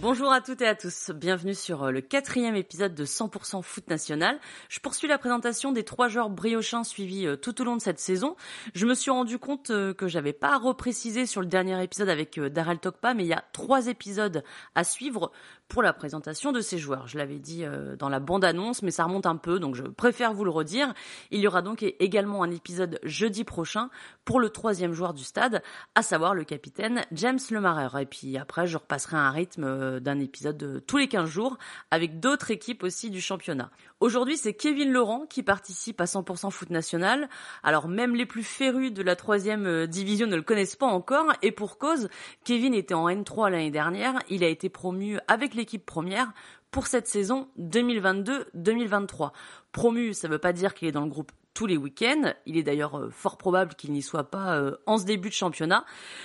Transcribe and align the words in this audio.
Bonjour 0.00 0.32
à 0.32 0.40
toutes 0.40 0.62
et 0.62 0.66
à 0.66 0.74
tous, 0.74 1.10
bienvenue 1.10 1.54
sur 1.54 1.82
euh, 1.82 1.90
le 1.90 2.00
quatrième 2.00 2.56
épisode 2.56 2.94
de 2.94 3.04
100% 3.04 3.60
foot 3.60 3.86
national. 3.90 4.40
Je 4.70 4.80
poursuis 4.80 5.08
la 5.08 5.18
présentation 5.18 5.72
des 5.72 5.84
trois 5.84 6.08
joueurs 6.08 6.30
briochins 6.30 6.84
suivis 6.84 7.26
euh, 7.26 7.36
tout 7.36 7.60
au 7.60 7.64
long 7.64 7.76
de 7.76 7.82
cette 7.82 7.98
saison. 7.98 8.34
Je 8.74 8.86
me 8.86 8.94
suis 8.94 9.10
rendu 9.10 9.38
compte 9.38 9.68
euh, 9.68 9.92
que 9.92 10.08
j'avais 10.08 10.32
pas 10.32 10.56
reprécisé 10.56 11.26
sur 11.26 11.42
le 11.42 11.48
dernier 11.48 11.82
épisode 11.84 12.08
avec 12.08 12.40
Darrell 12.40 12.78
Tokpa, 12.78 13.12
mais 13.12 13.24
il 13.24 13.28
y 13.28 13.34
a 13.34 13.44
trois 13.52 13.88
épisodes 13.88 14.42
à 14.74 14.84
suivre 14.84 15.32
pour 15.70 15.82
la 15.82 15.94
présentation 15.94 16.52
de 16.52 16.60
ces 16.60 16.76
joueurs. 16.76 17.06
Je 17.06 17.16
l'avais 17.16 17.38
dit 17.38 17.64
dans 17.98 18.08
la 18.08 18.20
bande-annonce, 18.20 18.82
mais 18.82 18.90
ça 18.90 19.04
remonte 19.04 19.26
un 19.26 19.36
peu, 19.36 19.58
donc 19.58 19.74
je 19.74 19.84
préfère 19.84 20.34
vous 20.34 20.44
le 20.44 20.50
redire. 20.50 20.92
Il 21.30 21.40
y 21.40 21.46
aura 21.46 21.62
donc 21.62 21.82
également 21.82 22.42
un 22.42 22.50
épisode 22.50 22.98
jeudi 23.04 23.44
prochain 23.44 23.88
pour 24.24 24.40
le 24.40 24.50
troisième 24.50 24.92
joueur 24.92 25.14
du 25.14 25.24
stade, 25.24 25.62
à 25.94 26.02
savoir 26.02 26.34
le 26.34 26.44
capitaine 26.44 27.02
James 27.12 27.38
Lemareur. 27.50 27.96
Et 27.98 28.06
puis 28.06 28.36
après, 28.36 28.66
je 28.66 28.76
repasserai 28.76 29.16
un 29.16 29.30
rythme 29.30 30.00
d'un 30.00 30.18
épisode 30.18 30.82
tous 30.86 30.98
les 30.98 31.08
15 31.08 31.28
jours 31.28 31.56
avec 31.90 32.20
d'autres 32.20 32.50
équipes 32.50 32.82
aussi 32.82 33.10
du 33.10 33.20
championnat. 33.20 33.70
Aujourd'hui, 34.00 34.36
c'est 34.36 34.54
Kevin 34.54 34.92
Laurent 34.92 35.26
qui 35.28 35.42
participe 35.42 36.00
à 36.00 36.04
100% 36.04 36.50
foot 36.50 36.70
national. 36.70 37.28
Alors 37.62 37.86
même 37.86 38.16
les 38.16 38.26
plus 38.26 38.42
férus 38.42 38.92
de 38.92 39.02
la 39.02 39.14
troisième 39.14 39.66
euh, 39.66 39.86
division 39.86 40.26
ne 40.26 40.36
le 40.36 40.42
connaissent 40.42 40.76
pas 40.76 40.86
encore 40.86 41.32
et 41.42 41.52
pour 41.52 41.78
cause, 41.78 42.08
Kevin 42.44 42.74
était 42.74 42.94
en 42.94 43.08
N3 43.08 43.50
l'année 43.50 43.70
dernière. 43.70 44.18
Il 44.30 44.42
a 44.42 44.48
été 44.48 44.68
promu 44.68 45.18
avec 45.28 45.54
l'équipe 45.60 45.84
première 45.84 46.32
pour 46.70 46.86
cette 46.86 47.06
saison 47.06 47.48
2022-2023. 47.58 49.32
Promu, 49.72 50.14
ça 50.14 50.28
ne 50.28 50.32
veut 50.32 50.38
pas 50.38 50.52
dire 50.52 50.74
qu'il 50.74 50.88
est 50.88 50.92
dans 50.92 51.04
le 51.04 51.10
groupe 51.10 51.32
tous 51.54 51.66
les 51.66 51.76
week-ends. 51.76 52.32
Il 52.46 52.56
est 52.56 52.62
d'ailleurs 52.62 52.98
euh, 52.98 53.10
fort 53.10 53.36
probable 53.36 53.74
qu'il 53.74 53.92
n'y 53.92 54.02
soit 54.02 54.30
pas 54.30 54.56
euh, 54.56 54.76
en 54.86 54.98
ce 54.98 55.04
début 55.04 55.28
de 55.28 55.34
championnat. 55.34 55.84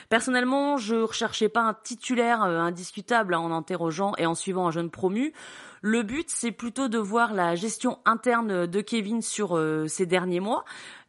Personnellement, 0.09 0.77
je 0.77 0.95
recherchais 0.95 1.49
pas 1.49 1.61
un 1.61 1.73
titulaire 1.73 2.43
euh, 2.43 2.59
indiscutable 2.59 3.33
en 3.33 3.51
interrogeant 3.51 4.13
et 4.17 4.25
en 4.25 4.35
suivant 4.35 4.67
un 4.67 4.71
jeune 4.71 4.89
promu. 4.89 5.33
Le 5.81 6.03
but, 6.03 6.29
c'est 6.29 6.51
plutôt 6.51 6.87
de 6.87 6.97
voir 6.97 7.33
la 7.33 7.55
gestion 7.55 7.99
interne 8.05 8.65
de 8.65 8.81
Kevin 8.81 9.21
sur 9.21 9.61
ces 9.87 10.07
derniers 10.07 10.39
mois. 10.39 10.65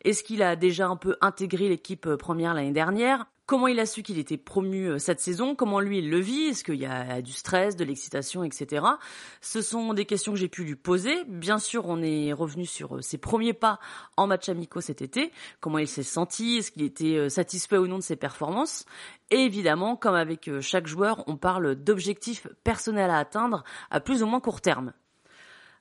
Est-ce 0.06 0.22
qu'il 0.22 0.44
a 0.44 0.54
déjà 0.54 0.86
un 0.86 0.94
peu 0.94 1.16
intégré 1.20 1.68
l'équipe 1.68 2.08
première 2.14 2.54
l'année 2.54 2.70
dernière? 2.70 3.26
Comment 3.44 3.66
il 3.66 3.80
a 3.80 3.86
su 3.86 4.04
qu'il 4.04 4.20
était 4.20 4.36
promu 4.36 4.86
euh, 4.86 4.98
cette 5.00 5.18
saison? 5.18 5.56
Comment 5.56 5.80
lui 5.80 5.98
il 5.98 6.10
le 6.10 6.20
vit? 6.20 6.44
Est-ce 6.44 6.62
qu'il 6.62 6.76
y 6.76 6.86
a 6.86 7.20
du 7.22 7.32
stress, 7.32 7.74
de 7.74 7.84
l'excitation, 7.84 8.44
etc. 8.44 8.86
Ce 9.40 9.62
sont 9.62 9.94
des 9.94 10.04
questions 10.04 10.32
que 10.32 10.38
j'ai 10.38 10.46
pu 10.46 10.62
lui 10.62 10.76
poser. 10.76 11.24
Bien 11.24 11.58
sûr, 11.58 11.88
on 11.88 12.02
est 12.02 12.32
revenu 12.32 12.66
sur 12.66 12.98
euh, 12.98 13.02
ses 13.02 13.18
premiers 13.18 13.52
pas 13.52 13.80
en 14.16 14.28
match 14.28 14.48
amicaux 14.48 14.80
cet 14.80 15.02
été. 15.02 15.32
Comment 15.58 15.78
il 15.78 15.88
s'est 15.88 16.04
senti? 16.04 16.58
Est-ce 16.58 16.70
qu'il 16.70 16.82
était 16.82 17.16
euh, 17.16 17.28
satisfait 17.28 17.76
ou 17.76 17.88
non 17.88 17.98
de 17.98 18.04
ses 18.04 18.14
performances? 18.14 18.84
Et 19.32 19.40
évidemment, 19.40 19.96
comme 19.96 20.14
avec 20.14 20.48
chaque 20.60 20.86
joueur, 20.86 21.24
on 21.26 21.36
parle 21.36 21.74
d'objectifs 21.74 22.46
personnels 22.62 23.10
à 23.10 23.18
atteindre 23.18 23.64
à 23.90 23.98
plus 23.98 24.22
ou 24.22 24.26
moins 24.26 24.38
court 24.38 24.60
terme. 24.60 24.92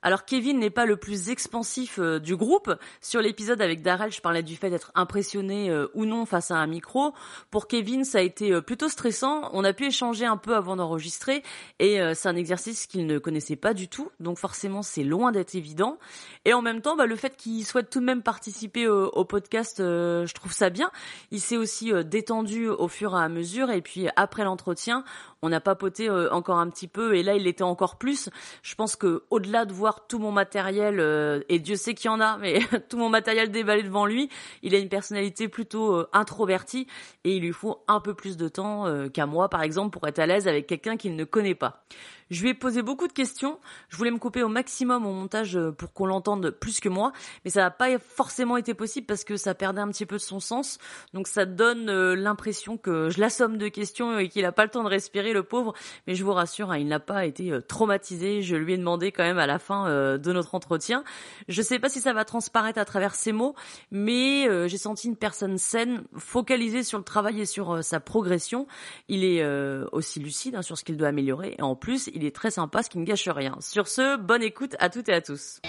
Alors 0.05 0.23
Kevin 0.23 0.59
n'est 0.59 0.69
pas 0.69 0.85
le 0.85 0.97
plus 0.97 1.31
expansif 1.31 1.97
euh, 1.97 2.19
du 2.19 2.35
groupe. 2.35 2.71
Sur 3.01 3.21
l'épisode 3.21 3.59
avec 3.59 3.81
Darrell, 3.81 4.11
je 4.11 4.21
parlais 4.21 4.43
du 4.43 4.55
fait 4.55 4.69
d'être 4.69 4.91
impressionné 4.93 5.71
euh, 5.71 5.87
ou 5.95 6.05
non 6.05 6.27
face 6.27 6.51
à 6.51 6.57
un 6.57 6.67
micro. 6.67 7.15
Pour 7.49 7.67
Kevin, 7.67 8.05
ça 8.05 8.19
a 8.19 8.21
été 8.21 8.51
euh, 8.51 8.61
plutôt 8.61 8.87
stressant. 8.87 9.49
On 9.53 9.63
a 9.63 9.73
pu 9.73 9.87
échanger 9.87 10.27
un 10.27 10.37
peu 10.37 10.55
avant 10.55 10.75
d'enregistrer 10.75 11.41
et 11.79 11.99
c'est 12.13 12.29
un 12.29 12.35
exercice 12.35 12.85
qu'il 12.85 13.07
ne 13.07 13.17
connaissait 13.17 13.55
pas 13.55 13.73
du 13.73 13.87
tout. 13.87 14.11
Donc 14.19 14.37
forcément, 14.37 14.83
c'est 14.83 15.03
loin 15.03 15.31
d'être 15.31 15.55
évident. 15.55 15.97
Et 16.45 16.53
en 16.53 16.61
même 16.61 16.81
temps, 16.81 16.95
bah, 16.95 17.07
le 17.07 17.15
fait 17.15 17.35
qu'il 17.35 17.65
souhaite 17.65 17.89
tout 17.89 17.99
de 17.99 18.05
même 18.05 18.21
participer 18.21 18.87
au, 18.87 19.25
podcast, 19.25 19.77
je 19.79 20.33
trouve 20.33 20.53
ça 20.53 20.69
bien. 20.69 20.91
Il 21.31 21.41
s'est 21.41 21.57
aussi 21.57 21.91
détendu 22.05 22.67
au 22.67 22.87
fur 22.87 23.15
et 23.15 23.23
à 23.23 23.29
mesure. 23.29 23.71
Et 23.71 23.81
puis 23.81 24.07
après 24.15 24.43
l'entretien, 24.43 25.03
on 25.45 25.51
a 25.51 25.59
papoté 25.59 26.09
encore 26.09 26.57
un 26.57 26.69
petit 26.69 26.87
peu 26.87 27.15
et 27.15 27.23
là, 27.23 27.35
il 27.35 27.43
l'était 27.43 27.63
encore 27.63 27.97
plus. 27.97 28.29
Je 28.61 28.75
pense 28.75 28.95
que 28.95 29.23
au-delà 29.29 29.65
de 29.65 29.73
voir 29.73 30.07
tout 30.07 30.19
mon 30.19 30.31
matériel, 30.31 30.99
euh, 30.99 31.41
et 31.49 31.59
Dieu 31.59 31.75
sait 31.75 31.93
qu'il 31.93 32.09
y 32.09 32.13
en 32.13 32.19
a, 32.19 32.37
mais 32.37 32.59
tout 32.89 32.97
mon 32.97 33.09
matériel 33.09 33.51
déballé 33.51 33.83
devant 33.83 34.05
lui. 34.05 34.29
Il 34.63 34.75
a 34.75 34.79
une 34.79 34.89
personnalité 34.89 35.47
plutôt 35.47 35.93
euh, 35.93 36.09
introvertie 36.13 36.87
et 37.23 37.35
il 37.35 37.41
lui 37.41 37.53
faut 37.53 37.83
un 37.87 37.99
peu 37.99 38.13
plus 38.13 38.37
de 38.37 38.47
temps 38.47 38.87
euh, 38.87 39.09
qu'à 39.09 39.25
moi, 39.25 39.49
par 39.49 39.61
exemple, 39.61 39.91
pour 39.91 40.07
être 40.07 40.19
à 40.19 40.25
l'aise 40.25 40.47
avec 40.47 40.67
quelqu'un 40.67 40.97
qu'il 40.97 41.15
ne 41.15 41.23
connaît 41.23 41.55
pas. 41.55 41.83
Je 42.31 42.41
lui 42.41 42.49
ai 42.49 42.53
posé 42.55 42.81
beaucoup 42.81 43.07
de 43.07 43.13
questions. 43.13 43.59
Je 43.89 43.97
voulais 43.97 44.09
me 44.09 44.17
couper 44.17 44.41
au 44.41 44.47
maximum 44.47 45.05
au 45.05 45.11
montage 45.11 45.55
euh, 45.55 45.71
pour 45.71 45.93
qu'on 45.93 46.07
l'entende 46.07 46.49
plus 46.49 46.79
que 46.79 46.89
moi, 46.89 47.11
mais 47.43 47.51
ça 47.51 47.61
n'a 47.61 47.71
pas 47.71 47.99
forcément 47.99 48.57
été 48.57 48.73
possible 48.73 49.05
parce 49.05 49.23
que 49.23 49.37
ça 49.37 49.53
perdait 49.53 49.81
un 49.81 49.89
petit 49.89 50.07
peu 50.07 50.15
de 50.15 50.21
son 50.21 50.39
sens. 50.39 50.79
Donc 51.13 51.27
ça 51.27 51.45
donne 51.45 51.87
euh, 51.89 52.15
l'impression 52.15 52.77
que 52.77 53.09
je 53.09 53.19
l'assomme 53.19 53.57
de 53.57 53.67
questions 53.67 54.17
et 54.17 54.27
qu'il 54.27 54.41
n'a 54.41 54.51
pas 54.51 54.63
le 54.63 54.71
temps 54.71 54.83
de 54.83 54.89
respirer, 54.89 55.33
le 55.35 55.43
pauvre. 55.43 55.73
Mais 56.07 56.15
je 56.15 56.23
vous 56.23 56.33
rassure, 56.33 56.71
hein, 56.71 56.77
il 56.77 56.87
n'a 56.87 56.99
pas 56.99 57.25
été 57.25 57.51
euh, 57.51 57.61
traumatisé. 57.61 58.41
Je 58.41 58.55
lui 58.55 58.73
ai 58.73 58.77
demandé 58.77 59.11
quand 59.11 59.23
même 59.23 59.37
à 59.37 59.45
la 59.45 59.59
fin 59.59 59.85
de 59.85 60.33
notre 60.33 60.55
entretien. 60.55 61.03
Je 61.47 61.61
sais 61.61 61.79
pas 61.79 61.89
si 61.89 61.99
ça 61.99 62.13
va 62.13 62.25
transparaître 62.25 62.79
à 62.79 62.85
travers 62.85 63.13
ses 63.15 63.31
mots, 63.31 63.55
mais 63.91 64.47
j'ai 64.67 64.77
senti 64.77 65.07
une 65.07 65.15
personne 65.15 65.57
saine, 65.57 66.03
focalisée 66.17 66.83
sur 66.83 66.97
le 66.97 67.03
travail 67.03 67.41
et 67.41 67.45
sur 67.45 67.83
sa 67.83 67.99
progression. 67.99 68.67
Il 69.07 69.23
est 69.23 69.45
aussi 69.91 70.19
lucide 70.19 70.55
hein, 70.55 70.61
sur 70.61 70.77
ce 70.77 70.83
qu'il 70.83 70.97
doit 70.97 71.09
améliorer 71.09 71.55
et 71.57 71.61
en 71.61 71.75
plus 71.75 72.09
il 72.13 72.25
est 72.25 72.35
très 72.35 72.51
sympa, 72.51 72.83
ce 72.83 72.89
qui 72.89 72.97
ne 72.97 73.05
gâche 73.05 73.27
rien. 73.27 73.57
Sur 73.59 73.87
ce, 73.87 74.17
bonne 74.17 74.43
écoute 74.43 74.75
à 74.79 74.89
toutes 74.89 75.09
et 75.09 75.13
à 75.13 75.21
tous. 75.21 75.59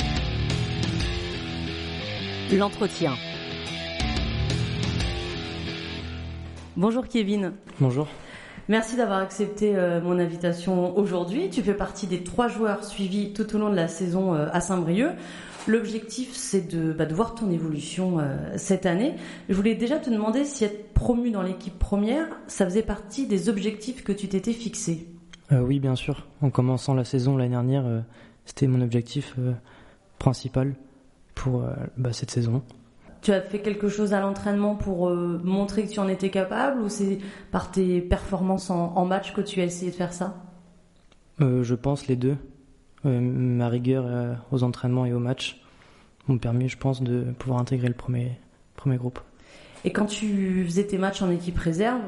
L'entretien. 2.52 3.14
Bonjour 6.76 7.08
Kevin. 7.08 7.54
Bonjour. 7.80 8.06
Merci 8.68 8.96
d'avoir 8.96 9.20
accepté 9.20 9.76
euh, 9.76 10.00
mon 10.00 10.18
invitation 10.18 10.96
aujourd'hui. 10.98 11.50
Tu 11.50 11.62
fais 11.62 11.74
partie 11.74 12.08
des 12.08 12.24
trois 12.24 12.48
joueurs 12.48 12.82
suivis 12.82 13.32
tout 13.32 13.54
au 13.54 13.58
long 13.58 13.70
de 13.70 13.76
la 13.76 13.86
saison 13.86 14.34
euh, 14.34 14.48
à 14.52 14.60
Saint-Brieuc. 14.60 15.12
L'objectif, 15.68 16.34
c'est 16.34 16.68
de, 16.68 16.92
bah, 16.92 17.06
voir 17.06 17.36
ton 17.36 17.50
évolution 17.50 18.18
euh, 18.18 18.36
cette 18.56 18.84
année. 18.84 19.14
Je 19.48 19.54
voulais 19.54 19.76
déjà 19.76 19.98
te 19.98 20.10
demander 20.10 20.44
si 20.44 20.64
être 20.64 20.92
promu 20.94 21.30
dans 21.30 21.42
l'équipe 21.42 21.78
première, 21.78 22.26
ça 22.48 22.64
faisait 22.64 22.82
partie 22.82 23.28
des 23.28 23.48
objectifs 23.48 24.02
que 24.02 24.12
tu 24.12 24.28
t'étais 24.28 24.52
fixé. 24.52 25.06
Oui, 25.52 25.78
bien 25.78 25.94
sûr. 25.94 26.26
En 26.42 26.50
commençant 26.50 26.94
la 26.94 27.04
saison 27.04 27.36
l'année 27.36 27.50
dernière, 27.50 27.84
c'était 28.46 28.66
mon 28.66 28.80
objectif 28.80 29.36
principal 30.18 30.74
pour 31.36 31.62
bah, 31.96 32.12
cette 32.12 32.32
saison. 32.32 32.62
Tu 33.26 33.32
as 33.32 33.40
fait 33.40 33.58
quelque 33.58 33.88
chose 33.88 34.14
à 34.14 34.20
l'entraînement 34.20 34.76
pour 34.76 35.10
montrer 35.10 35.82
que 35.84 35.90
tu 35.90 35.98
en 35.98 36.06
étais 36.06 36.30
capable 36.30 36.80
ou 36.80 36.88
c'est 36.88 37.18
par 37.50 37.72
tes 37.72 38.00
performances 38.00 38.70
en, 38.70 39.04
match 39.04 39.32
que 39.32 39.40
tu 39.40 39.60
as 39.60 39.64
essayé 39.64 39.90
de 39.90 39.96
faire 39.96 40.12
ça? 40.12 40.36
Je 41.40 41.74
pense 41.74 42.06
les 42.06 42.14
deux. 42.14 42.36
ma 43.02 43.68
rigueur 43.68 44.38
aux 44.52 44.62
entraînements 44.62 45.06
et 45.06 45.12
aux 45.12 45.18
matchs 45.18 45.60
m'ont 46.28 46.38
permis, 46.38 46.68
je 46.68 46.78
pense, 46.78 47.02
de 47.02 47.24
pouvoir 47.36 47.58
intégrer 47.58 47.88
le 47.88 47.94
premier, 47.94 48.38
premier 48.76 48.96
groupe. 48.96 49.18
Et 49.82 49.90
quand 49.90 50.06
tu 50.06 50.64
faisais 50.64 50.86
tes 50.86 50.96
matchs 50.96 51.20
en 51.20 51.30
équipe 51.32 51.58
réserve, 51.58 52.02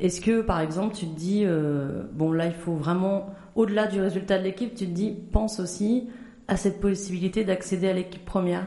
est-ce 0.00 0.20
que, 0.20 0.40
par 0.40 0.58
exemple, 0.58 0.96
tu 0.96 1.06
te 1.06 1.16
dis, 1.16 1.42
euh, 1.44 2.02
bon, 2.12 2.32
là, 2.32 2.46
il 2.46 2.54
faut 2.54 2.74
vraiment, 2.74 3.32
au-delà 3.54 3.86
du 3.86 4.00
résultat 4.00 4.36
de 4.36 4.42
l'équipe, 4.42 4.74
tu 4.74 4.86
te 4.86 4.90
dis, 4.90 5.14
pense 5.30 5.60
aussi 5.60 6.08
à 6.48 6.56
cette 6.56 6.80
possibilité 6.80 7.44
d'accéder 7.44 7.88
à 7.88 7.92
l'équipe 7.92 8.24
première? 8.24 8.66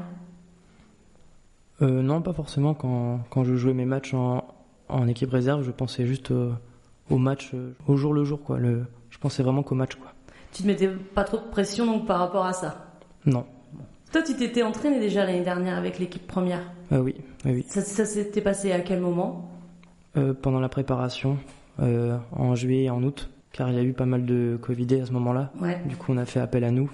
Euh, 1.82 2.02
Non, 2.02 2.22
pas 2.22 2.34
forcément. 2.34 2.74
Quand, 2.74 3.20
quand, 3.30 3.44
je 3.44 3.56
jouais 3.56 3.74
mes 3.74 3.86
matchs 3.86 4.14
en, 4.14 4.44
en 4.88 5.08
équipe 5.08 5.32
réserve, 5.32 5.64
je 5.64 5.72
pensais 5.72 6.06
juste 6.06 6.32
au, 6.32 7.18
match, 7.18 7.52
euh, 7.54 7.74
au 7.88 7.98
jour 7.98 8.14
le 8.14 8.24
jour, 8.24 8.42
quoi. 8.42 8.58
Le, 8.58 8.86
je 9.10 9.18
pensais 9.18 9.44
vraiment 9.44 9.64
qu'au 9.64 9.76
match, 9.76 9.96
quoi. 9.96 10.14
Tu 10.52 10.64
te 10.64 10.68
mettais 10.68 10.88
pas 10.88 11.24
trop 11.24 11.38
de 11.38 11.50
pression, 11.52 11.86
donc, 11.86 12.06
par 12.06 12.20
rapport 12.20 12.46
à 12.46 12.54
ça? 12.54 12.94
Non. 13.26 13.46
Toi, 14.12 14.24
tu 14.24 14.36
t'étais 14.36 14.64
entraîné 14.64 15.00
déjà 15.00 15.26
l'année 15.26 15.44
dernière 15.44 15.78
avec 15.78 16.00
l'équipe 16.00 16.26
première? 16.26 16.64
Oui, 16.92 17.16
oui. 17.46 17.64
Ça, 17.68 17.82
ça 17.82 18.06
s'était 18.06 18.42
passé 18.42 18.72
à 18.72 18.80
quel 18.80 19.00
moment? 19.00 19.52
Euh, 20.18 20.34
pendant 20.34 20.60
la 20.60 20.70
préparation, 20.70 21.38
en 21.78 22.56
juillet 22.56 22.86
et 22.86 22.90
en 22.90 23.04
août, 23.04 23.30
car 23.52 23.70
il 23.70 23.76
y 23.76 23.80
a 23.80 23.84
eu 23.84 23.94
pas 23.94 24.06
mal 24.08 24.26
de 24.26 24.58
Covid 24.62 25.02
à 25.02 25.06
ce 25.06 25.12
moment-là. 25.14 25.52
Du 25.86 25.96
coup, 25.96 26.12
on 26.12 26.18
a 26.18 26.26
fait 26.26 26.40
appel 26.40 26.64
à 26.64 26.72
nous. 26.72 26.90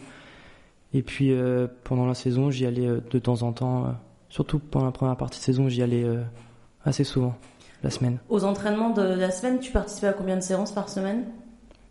Et 0.94 1.02
puis, 1.02 1.32
euh, 1.32 1.68
pendant 1.84 2.06
la 2.06 2.14
saison, 2.14 2.52
j'y 2.52 2.66
allais 2.66 2.88
de 2.88 3.20
temps 3.20 3.42
en 3.42 3.52
temps, 3.52 3.96
surtout 4.30 4.60
pendant 4.60 4.86
la 4.86 4.92
première 4.92 5.18
partie 5.18 5.40
de 5.40 5.44
saison, 5.44 5.70
j'y 5.70 5.82
allais 5.82 6.06
assez 6.84 7.04
souvent, 7.04 7.36
la 7.84 7.90
semaine. 7.90 8.20
Aux 8.30 8.44
entraînements 8.46 8.90
de 8.92 9.02
la 9.02 9.32
semaine, 9.32 9.60
tu 9.60 9.72
participais 9.72 10.08
à 10.08 10.14
combien 10.14 10.36
de 10.36 10.42
séances 10.42 10.72
par 10.72 10.90
semaine? 10.90 11.26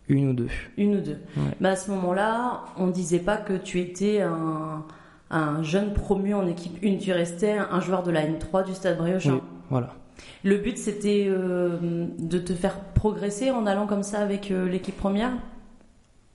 Une 0.08 0.28
ou 0.28 0.32
deux. 0.34 0.48
Une 0.76 0.96
ou 0.96 1.00
deux. 1.00 1.18
Mais 1.60 1.68
à 1.70 1.76
ce 1.76 1.90
moment-là, 1.90 2.64
on 2.76 2.88
disait 2.88 3.18
pas 3.20 3.36
que 3.38 3.54
tu 3.54 3.80
étais 3.80 4.20
un, 4.20 4.84
un 5.30 5.62
jeune 5.62 5.94
promu 5.94 6.34
en 6.34 6.46
équipe 6.46 6.78
1. 6.84 6.98
Tu 6.98 7.12
restais 7.12 7.52
un 7.58 7.80
joueur 7.80 8.02
de 8.02 8.10
la 8.10 8.26
N3 8.26 8.66
du 8.66 8.74
Stade 8.74 8.98
Briochin. 8.98 9.34
Oui, 9.34 9.40
voilà. 9.70 9.94
Le 10.44 10.58
but, 10.58 10.76
c'était 10.76 11.24
euh, 11.26 12.06
de 12.18 12.38
te 12.38 12.52
faire 12.52 12.78
progresser 12.80 13.50
en 13.50 13.66
allant 13.66 13.86
comme 13.86 14.02
ça 14.02 14.20
avec 14.20 14.50
euh, 14.50 14.68
l'équipe 14.68 14.96
première? 14.96 15.32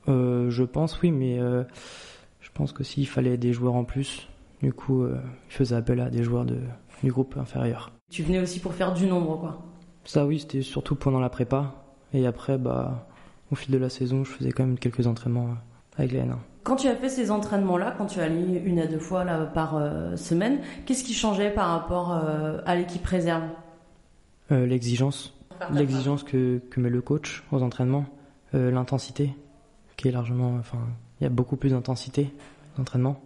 Euh, 0.08 0.50
Je 0.50 0.64
pense, 0.64 1.00
oui, 1.02 1.12
mais 1.12 1.38
je 1.38 2.50
pense 2.54 2.74
que 2.74 2.84
s'il 2.84 3.08
fallait 3.08 3.38
des 3.38 3.54
joueurs 3.54 3.76
en 3.76 3.84
plus, 3.84 4.28
du 4.62 4.74
coup, 4.74 5.06
il 5.08 5.54
faisait 5.54 5.76
appel 5.76 6.00
à 6.00 6.10
des 6.10 6.24
joueurs 6.24 6.46
de, 6.46 6.58
du 7.04 7.12
groupe 7.12 7.38
inférieur. 7.38 7.92
Tu 8.12 8.24
venais 8.24 8.40
aussi 8.40 8.60
pour 8.60 8.74
faire 8.74 8.94
du 8.94 9.08
nombre, 9.08 9.38
quoi 9.40 9.62
Ça, 10.04 10.26
oui, 10.26 10.40
c'était 10.40 10.62
surtout 10.62 10.96
pendant 10.96 11.20
la 11.20 11.30
prépa. 11.30 11.76
Et 12.14 12.26
après, 12.26 12.58
bah, 12.58 13.08
au 13.52 13.56
fil 13.56 13.74
de 13.74 13.78
la 13.78 13.90
saison, 13.90 14.24
je 14.24 14.32
faisais 14.32 14.52
quand 14.52 14.66
même 14.66 14.78
quelques 14.78 15.08
entraînements 15.08 15.50
avec 15.98 16.12
les 16.12 16.20
N1. 16.20 16.36
Quand 16.64 16.76
tu 16.76 16.88
as 16.88 16.96
fait 16.96 17.10
ces 17.10 17.32
entraînements-là, 17.32 17.96
quand 17.98 18.06
tu 18.06 18.20
allais 18.20 18.62
une 18.66 18.80
à 18.80 18.88
deux 18.88 19.00
fois 19.00 19.24
là, 19.24 19.46
par 19.46 19.82
semaine, 20.18 20.60
qu'est-ce 20.86 21.04
qui 21.04 21.14
changeait 21.14 21.52
par 21.52 21.70
rapport 21.70 22.12
à 22.12 22.76
l'équipe 22.76 23.06
réserve? 23.06 23.44
Euh, 24.52 24.66
l'exigence, 24.66 25.38
l'exigence 25.72 26.24
que, 26.24 26.60
que, 26.72 26.80
met 26.80 26.90
le 26.90 27.02
coach 27.02 27.44
aux 27.52 27.62
entraînements, 27.62 28.06
euh, 28.56 28.72
l'intensité, 28.72 29.36
qui 29.96 30.08
est 30.08 30.12
largement, 30.12 30.56
enfin, 30.56 30.80
il 31.20 31.26
y 31.26 31.28
a 31.28 31.30
beaucoup 31.30 31.56
plus 31.56 31.70
d'intensité 31.70 32.34
d'entraînement. 32.78 33.22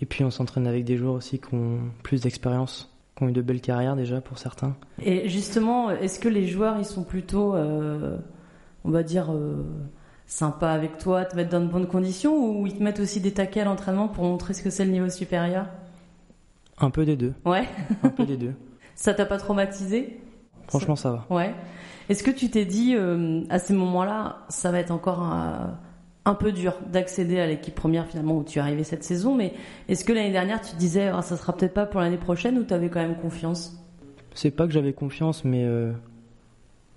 Et 0.00 0.06
puis 0.06 0.24
on 0.24 0.30
s'entraîne 0.30 0.66
avec 0.66 0.84
des 0.84 0.96
joueurs 0.96 1.14
aussi 1.14 1.38
qui 1.38 1.54
ont 1.54 1.78
plus 2.02 2.22
d'expérience, 2.22 2.90
qui 3.16 3.24
ont 3.24 3.28
eu 3.28 3.32
de 3.32 3.42
belles 3.42 3.60
carrières 3.60 3.96
déjà 3.96 4.20
pour 4.20 4.38
certains. 4.38 4.76
Et 5.02 5.28
justement, 5.28 5.90
est-ce 5.90 6.18
que 6.18 6.28
les 6.28 6.46
joueurs 6.46 6.78
ils 6.78 6.86
sont 6.86 7.04
plutôt, 7.04 7.54
euh, 7.54 8.16
on 8.84 8.90
va 8.90 9.02
dire, 9.02 9.30
sympas 10.26 10.72
avec 10.72 10.96
toi, 10.98 11.24
te 11.24 11.36
mettre 11.36 11.50
dans 11.50 11.60
de 11.60 11.66
bonnes 11.66 11.88
conditions, 11.88 12.34
ou 12.34 12.66
ils 12.66 12.74
te 12.74 12.82
mettent 12.82 13.00
aussi 13.00 13.20
des 13.20 13.32
taquets 13.32 13.60
à 13.60 13.64
l'entraînement 13.64 14.08
pour 14.08 14.24
montrer 14.24 14.54
ce 14.54 14.62
que 14.62 14.70
c'est 14.70 14.84
le 14.84 14.92
niveau 14.92 15.10
supérieur? 15.10 15.66
Un 16.78 16.90
peu 16.90 17.04
des 17.04 17.16
deux. 17.16 17.34
Ouais. 17.44 17.68
Un 18.02 18.08
peu 18.08 18.24
des 18.24 18.36
deux. 18.36 18.54
Ça 18.94 19.12
t'a 19.12 19.26
pas 19.26 19.38
traumatisé? 19.38 20.20
Franchement, 20.68 20.94
ça 20.94 21.10
va. 21.10 21.26
Ouais. 21.30 21.54
Est-ce 22.08 22.22
que 22.22 22.30
tu 22.30 22.48
t'es 22.50 22.64
dit, 22.64 22.94
euh, 22.94 23.42
à 23.50 23.58
ces 23.58 23.72
moments-là, 23.72 24.44
ça 24.48 24.70
va 24.70 24.78
être 24.78 24.90
encore 24.90 25.20
un, 25.20 25.78
peu 26.34 26.52
dur 26.52 26.74
d'accéder 26.92 27.40
à 27.40 27.46
l'équipe 27.46 27.74
première 27.74 28.06
finalement 28.06 28.36
où 28.36 28.44
tu 28.44 28.58
es 28.58 28.62
arrivé 28.62 28.84
cette 28.84 29.04
saison, 29.04 29.34
mais 29.34 29.54
est-ce 29.88 30.04
que 30.04 30.12
l'année 30.12 30.32
dernière 30.32 30.60
tu 30.60 30.72
te 30.72 30.76
disais, 30.76 31.08
ah, 31.08 31.22
ça 31.22 31.36
sera 31.36 31.56
peut-être 31.56 31.74
pas 31.74 31.86
pour 31.86 32.00
l'année 32.00 32.18
prochaine 32.18 32.58
ou 32.58 32.64
tu 32.64 32.74
avais 32.74 32.88
quand 32.88 33.00
même 33.00 33.16
confiance? 33.16 33.76
C'est 34.34 34.50
pas 34.50 34.66
que 34.66 34.72
j'avais 34.72 34.92
confiance, 34.92 35.44
mais 35.44 35.64
euh, 35.64 35.92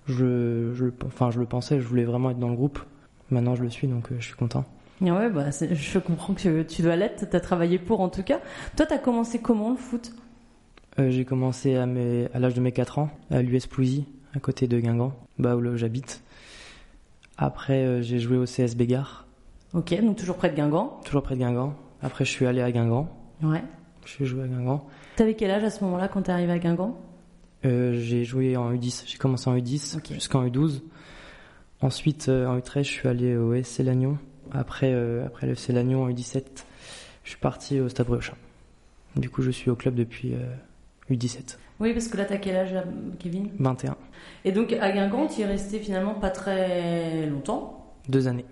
je, 0.06 0.72
je, 0.74 0.86
enfin, 1.04 1.30
je 1.30 1.40
le 1.40 1.46
pensais, 1.46 1.80
je 1.80 1.86
voulais 1.86 2.04
vraiment 2.04 2.30
être 2.30 2.38
dans 2.38 2.48
le 2.48 2.56
groupe. 2.56 2.78
Maintenant, 3.30 3.54
je 3.54 3.62
le 3.62 3.70
suis, 3.70 3.88
donc 3.88 4.12
euh, 4.12 4.16
je 4.18 4.26
suis 4.26 4.36
content. 4.36 4.64
Ouais, 5.00 5.28
bah, 5.28 5.46
je 5.50 5.98
comprends 5.98 6.34
que 6.34 6.62
tu 6.62 6.82
dois 6.82 6.96
l'être, 6.96 7.28
tu 7.28 7.36
as 7.36 7.40
travaillé 7.40 7.78
pour 7.78 8.00
en 8.00 8.08
tout 8.08 8.22
cas. 8.22 8.40
Toi, 8.76 8.86
tu 8.86 8.94
as 8.94 8.98
commencé 8.98 9.40
comment 9.40 9.70
le 9.70 9.76
foot? 9.76 10.12
Euh, 10.98 11.10
j'ai 11.10 11.24
commencé 11.24 11.74
à, 11.74 11.82
à 11.82 12.38
l'âge 12.38 12.54
de 12.54 12.60
mes 12.60 12.72
4 12.72 12.98
ans, 12.98 13.10
à 13.30 13.42
l'US 13.42 13.66
Plouzy, 13.66 14.06
à 14.34 14.38
côté 14.38 14.68
de 14.68 14.78
Guingamp, 14.78 15.12
bah 15.38 15.56
où 15.56 15.76
j'habite. 15.76 16.22
Après, 17.38 17.84
euh, 17.84 18.02
j'ai 18.02 18.18
joué 18.18 18.36
au 18.36 18.44
CS 18.44 18.74
Bégard. 18.76 19.26
Ok, 19.72 19.92
donc 20.00 20.16
toujours 20.16 20.36
près 20.36 20.50
de 20.50 20.54
Guingamp 20.56 21.00
Toujours 21.04 21.22
près 21.22 21.34
de 21.34 21.40
Guingamp. 21.40 21.74
Après, 22.02 22.24
je 22.24 22.30
suis 22.30 22.46
allé 22.46 22.60
à 22.60 22.70
Guingamp. 22.70 23.08
Ouais. 23.42 23.62
Je 24.04 24.10
suis 24.10 24.26
joué 24.26 24.44
à 24.44 24.46
Guingamp. 24.46 24.86
T'avais 25.16 25.34
quel 25.34 25.50
âge 25.50 25.64
à 25.64 25.70
ce 25.70 25.82
moment-là 25.84 26.08
quand 26.08 26.22
t'es 26.22 26.32
arrivé 26.32 26.52
à 26.52 26.58
Guingamp? 26.58 26.96
Euh, 27.64 27.98
J'ai 27.98 28.24
joué 28.24 28.56
en 28.56 28.72
U10. 28.72 29.04
J'ai 29.06 29.18
commencé 29.18 29.48
en 29.50 29.56
U10 29.56 29.98
jusqu'en 30.12 30.44
U12. 30.46 30.82
Ensuite, 31.80 32.28
en 32.28 32.56
U13, 32.58 32.78
je 32.84 32.90
suis 32.90 33.08
allé 33.08 33.36
au 33.36 33.60
SC 33.62 33.80
Lannion. 33.80 34.18
Après, 34.52 34.92
après 35.24 35.46
le 35.46 35.52
FC 35.52 35.72
Lannion 35.72 36.04
en 36.04 36.10
U17, 36.10 36.44
je 37.24 37.28
suis 37.30 37.38
parti 37.38 37.80
au 37.80 37.88
Stade. 37.88 38.06
Du 39.16 39.28
coup, 39.30 39.42
je 39.42 39.50
suis 39.50 39.70
au 39.70 39.74
club 39.76 39.94
depuis 39.94 40.34
U17. 41.10 41.58
Oui, 41.80 41.92
parce 41.92 42.08
que 42.08 42.16
là, 42.16 42.24
t'as 42.24 42.36
quel 42.38 42.56
âge, 42.56 42.74
Kevin? 43.18 43.50
21. 43.58 43.96
Et 44.44 44.52
donc, 44.52 44.72
à 44.72 44.90
Guingamp, 44.92 45.26
tu 45.26 45.40
es 45.42 45.46
resté 45.46 45.78
finalement 45.80 46.14
pas 46.14 46.30
très 46.30 47.26
longtemps? 47.26 47.94
Deux 48.08 48.28
années. 48.28 48.46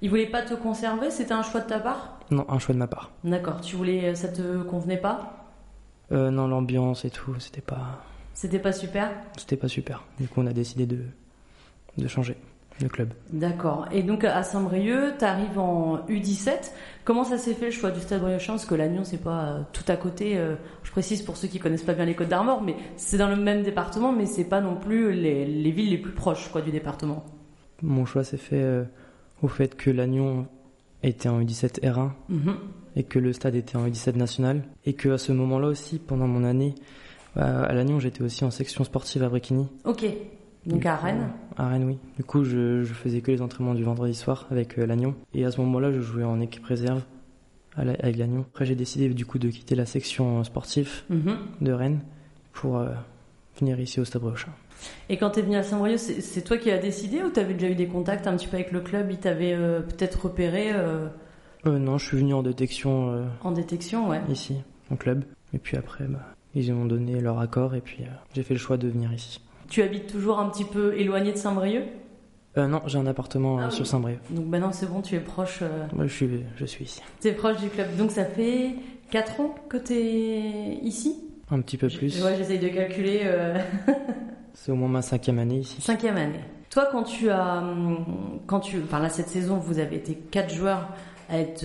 Ils 0.00 0.10
voulaient 0.10 0.26
pas 0.26 0.42
te 0.42 0.54
conserver? 0.54 1.10
C'était 1.10 1.32
un 1.34 1.42
choix 1.42 1.60
de 1.60 1.66
ta 1.68 1.78
part? 1.78 2.18
Non, 2.30 2.44
un 2.48 2.58
choix 2.58 2.74
de 2.74 2.78
ma 2.78 2.86
part. 2.86 3.12
D'accord. 3.24 3.60
Tu 3.60 3.76
voulais, 3.76 4.14
ça 4.14 4.28
te 4.28 4.62
convenait 4.62 4.96
pas? 4.96 5.50
Euh, 6.10 6.30
Non, 6.30 6.48
l'ambiance 6.48 7.04
et 7.04 7.10
tout, 7.10 7.38
c'était 7.38 7.60
pas. 7.60 8.02
C'était 8.34 8.58
pas 8.58 8.72
super? 8.72 9.10
C'était 9.36 9.56
pas 9.56 9.68
super. 9.68 10.02
Du 10.18 10.26
coup, 10.28 10.40
on 10.40 10.46
a 10.46 10.52
décidé 10.52 10.86
de, 10.86 11.00
de 11.98 12.08
changer 12.08 12.36
le 12.80 12.88
club. 12.88 13.12
D'accord. 13.32 13.86
Et 13.92 14.02
donc 14.02 14.24
à 14.24 14.42
Saint-Brieuc, 14.42 15.18
tu 15.18 15.24
arrives 15.24 15.58
en 15.58 15.98
U17. 16.08 16.72
Comment 17.04 17.24
ça 17.24 17.38
s'est 17.38 17.54
fait 17.54 17.66
le 17.66 17.70
choix 17.72 17.90
du 17.90 18.00
Stade 18.00 18.20
Briochin 18.20 18.52
Parce 18.52 18.64
que 18.64 18.74
Lannion, 18.74 19.04
c'est 19.04 19.22
pas 19.22 19.44
euh, 19.44 19.60
tout 19.72 19.84
à 19.88 19.96
côté. 19.96 20.38
Euh, 20.38 20.54
je 20.84 20.90
précise 20.90 21.22
pour 21.22 21.36
ceux 21.36 21.48
qui 21.48 21.58
connaissent 21.58 21.82
pas 21.82 21.94
bien 21.94 22.04
les 22.04 22.14
Côtes 22.14 22.28
d'Armor, 22.28 22.62
mais 22.62 22.76
c'est 22.96 23.18
dans 23.18 23.28
le 23.28 23.36
même 23.36 23.62
département, 23.62 24.12
mais 24.12 24.26
c'est 24.26 24.44
pas 24.44 24.60
non 24.60 24.76
plus 24.76 25.12
les, 25.12 25.44
les, 25.44 25.70
villes 25.70 25.90
les 25.90 25.98
plus 25.98 26.12
proches 26.12 26.50
quoi, 26.50 26.62
du 26.62 26.70
département. 26.70 27.24
Mon 27.82 28.04
choix 28.04 28.22
s'est 28.22 28.36
fait 28.36 28.62
euh, 28.62 28.84
au 29.42 29.48
fait 29.48 29.76
que 29.76 29.90
Lannion 29.90 30.46
était 31.02 31.28
en 31.28 31.40
U17 31.40 31.80
R1 31.80 32.10
mhm. 32.28 32.56
et 32.94 33.02
que 33.02 33.18
le 33.18 33.32
stade 33.32 33.56
était 33.56 33.76
en 33.76 33.86
U17 33.86 34.16
national. 34.16 34.62
Et 34.86 34.92
que 34.92 35.08
à 35.08 35.18
ce 35.18 35.32
moment-là 35.32 35.66
aussi, 35.66 35.98
pendant 35.98 36.28
mon 36.28 36.44
année, 36.44 36.76
bah, 37.34 37.64
à 37.64 37.72
Lannion, 37.72 37.98
j'étais 37.98 38.22
aussi 38.22 38.44
en 38.44 38.52
section 38.52 38.84
sportive 38.84 39.24
à 39.24 39.28
Bréquigny. 39.28 39.66
Ok. 39.84 40.04
Donc 40.66 40.86
à 40.86 40.94
Rennes 40.94 41.32
À 41.56 41.68
Rennes, 41.68 41.84
oui. 41.84 41.98
Du 42.16 42.24
coup, 42.24 42.44
je, 42.44 42.82
je, 42.82 42.92
faisais 42.92 43.20
que 43.20 43.30
les 43.30 43.42
entraînements 43.42 43.74
du 43.74 43.84
vendredi 43.84 44.14
soir 44.14 44.46
avec 44.50 44.78
euh, 44.78 44.86
Lannion. 44.86 45.14
Et 45.34 45.44
à 45.44 45.50
ce 45.50 45.60
moment-là, 45.60 45.92
je 45.92 46.00
jouais 46.00 46.24
en 46.24 46.40
équipe 46.40 46.64
réserve 46.64 47.02
avec 47.76 48.18
Lannion. 48.18 48.44
Après, 48.52 48.66
j'ai 48.66 48.74
décidé 48.74 49.08
du 49.08 49.24
coup 49.24 49.38
de 49.38 49.48
quitter 49.48 49.74
la 49.74 49.86
section 49.86 50.44
sportive 50.44 51.02
mhm. 51.08 51.36
de 51.62 51.72
Rennes 51.72 52.00
pour 52.52 52.76
euh, 52.76 52.88
venir 53.58 53.80
ici 53.80 53.98
au 53.98 54.04
Stade 54.04 54.22
Brochin. 54.22 54.52
Et 55.08 55.16
quand 55.16 55.30
tu 55.30 55.40
es 55.40 55.42
venu 55.42 55.56
à 55.56 55.62
Saint-Brieuc, 55.62 55.98
c'est 55.98 56.42
toi 56.42 56.58
qui 56.58 56.70
as 56.70 56.78
décidé 56.78 57.22
ou 57.22 57.30
tu 57.30 57.40
avais 57.40 57.54
déjà 57.54 57.68
eu 57.68 57.74
des 57.74 57.86
contacts 57.86 58.26
un 58.26 58.36
petit 58.36 58.48
peu 58.48 58.56
avec 58.56 58.72
le 58.72 58.80
club? 58.80 59.10
Ils 59.10 59.18
t'avaient 59.18 59.54
euh, 59.54 59.80
peut-être 59.80 60.24
repéré 60.24 60.72
Non, 61.64 61.98
je 61.98 62.06
suis 62.06 62.18
venu 62.18 62.34
en 62.34 62.42
détection. 62.42 63.26
en 63.42 63.52
détection, 63.52 64.08
ouais. 64.08 64.20
Ici, 64.28 64.56
au 64.90 64.96
club. 64.96 65.24
Et 65.54 65.58
puis 65.58 65.76
après, 65.76 66.04
bah, 66.04 66.34
ils 66.54 66.74
m'ont 66.74 66.86
donné 66.86 67.20
leur 67.20 67.38
accord 67.38 67.74
et 67.74 67.80
puis 67.80 68.04
j'ai 68.34 68.42
fait 68.42 68.54
le 68.54 68.60
choix 68.60 68.76
de 68.76 68.88
venir 68.88 69.12
ici. 69.12 69.40
Tu 69.72 69.82
habites 69.82 70.06
toujours 70.06 70.38
un 70.38 70.50
petit 70.50 70.64
peu 70.66 70.92
éloigné 70.98 71.32
de 71.32 71.38
Saint-Brieuc? 71.38 71.84
Euh, 72.58 72.66
non, 72.66 72.82
j'ai 72.84 72.98
un 72.98 73.06
appartement 73.06 73.58
euh, 73.58 73.64
ah 73.68 73.70
sur 73.70 73.86
Saint-Brieuc. 73.86 74.18
Donc 74.28 74.44
maintenant 74.44 74.70
c'est 74.70 74.84
bon, 74.84 75.00
tu 75.00 75.14
es 75.14 75.18
proche. 75.18 75.60
Euh, 75.62 75.86
je, 75.98 76.12
suis, 76.12 76.44
je 76.56 76.66
suis 76.66 76.84
ici. 76.84 77.00
Tu 77.22 77.28
es 77.28 77.32
proche 77.32 77.56
du 77.56 77.70
club. 77.70 77.96
Donc 77.96 78.10
ça 78.10 78.26
fait 78.26 78.74
4 79.10 79.40
ans 79.40 79.54
que 79.70 79.78
tu 79.78 79.94
es 79.94 80.74
ici? 80.82 81.16
Un 81.50 81.62
petit 81.62 81.78
peu 81.78 81.88
plus. 81.88 82.22
Ouais, 82.22 82.34
j'essaye 82.36 82.58
de 82.58 82.68
calculer. 82.68 83.22
c'est 84.52 84.72
au 84.72 84.74
moins 84.74 84.90
ma 84.90 85.00
cinquième 85.00 85.38
année 85.38 85.60
ici. 85.60 85.80
Cinquième 85.80 86.18
année. 86.18 86.44
Toi, 86.68 86.90
quand 86.92 87.04
tu 87.04 87.30
as. 87.30 87.60
Hum, 87.60 88.40
quand 88.46 88.60
tu, 88.60 88.76
enfin 88.84 88.98
là, 88.98 89.08
cette 89.08 89.28
saison, 89.28 89.56
vous 89.56 89.78
avez 89.78 89.96
été 89.96 90.16
4 90.16 90.52
joueurs 90.52 90.90
à 91.30 91.38
être 91.38 91.64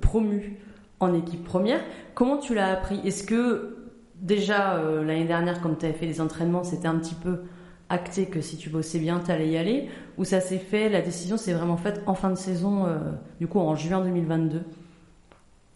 promus 0.00 0.60
en 1.00 1.12
équipe 1.12 1.42
première. 1.42 1.80
Comment 2.14 2.36
tu 2.36 2.54
l'as 2.54 2.70
appris? 2.70 3.00
Est-ce 3.04 3.24
que 3.24 3.81
déjà 4.22 4.76
euh, 4.76 5.04
l'année 5.04 5.26
dernière, 5.26 5.60
comme 5.60 5.76
tu 5.76 5.84
avais 5.84 5.94
fait 5.94 6.06
les 6.06 6.20
entraînements, 6.20 6.64
c'était 6.64 6.88
un 6.88 6.98
petit 6.98 7.14
peu 7.14 7.42
acté 7.88 8.26
que 8.26 8.40
si 8.40 8.56
tu 8.56 8.70
bossais 8.70 8.98
bien, 8.98 9.20
tu 9.20 9.30
allais 9.30 9.48
y 9.48 9.56
aller 9.58 9.88
Ou 10.16 10.24
ça 10.24 10.40
s'est 10.40 10.58
fait, 10.58 10.88
la 10.88 11.02
décision 11.02 11.36
s'est 11.36 11.52
vraiment 11.52 11.76
faite 11.76 12.02
en 12.06 12.14
fin 12.14 12.30
de 12.30 12.36
saison, 12.36 12.86
euh, 12.86 12.98
du 13.40 13.46
coup 13.46 13.58
en 13.58 13.74
juin 13.74 14.00
2022 14.02 14.62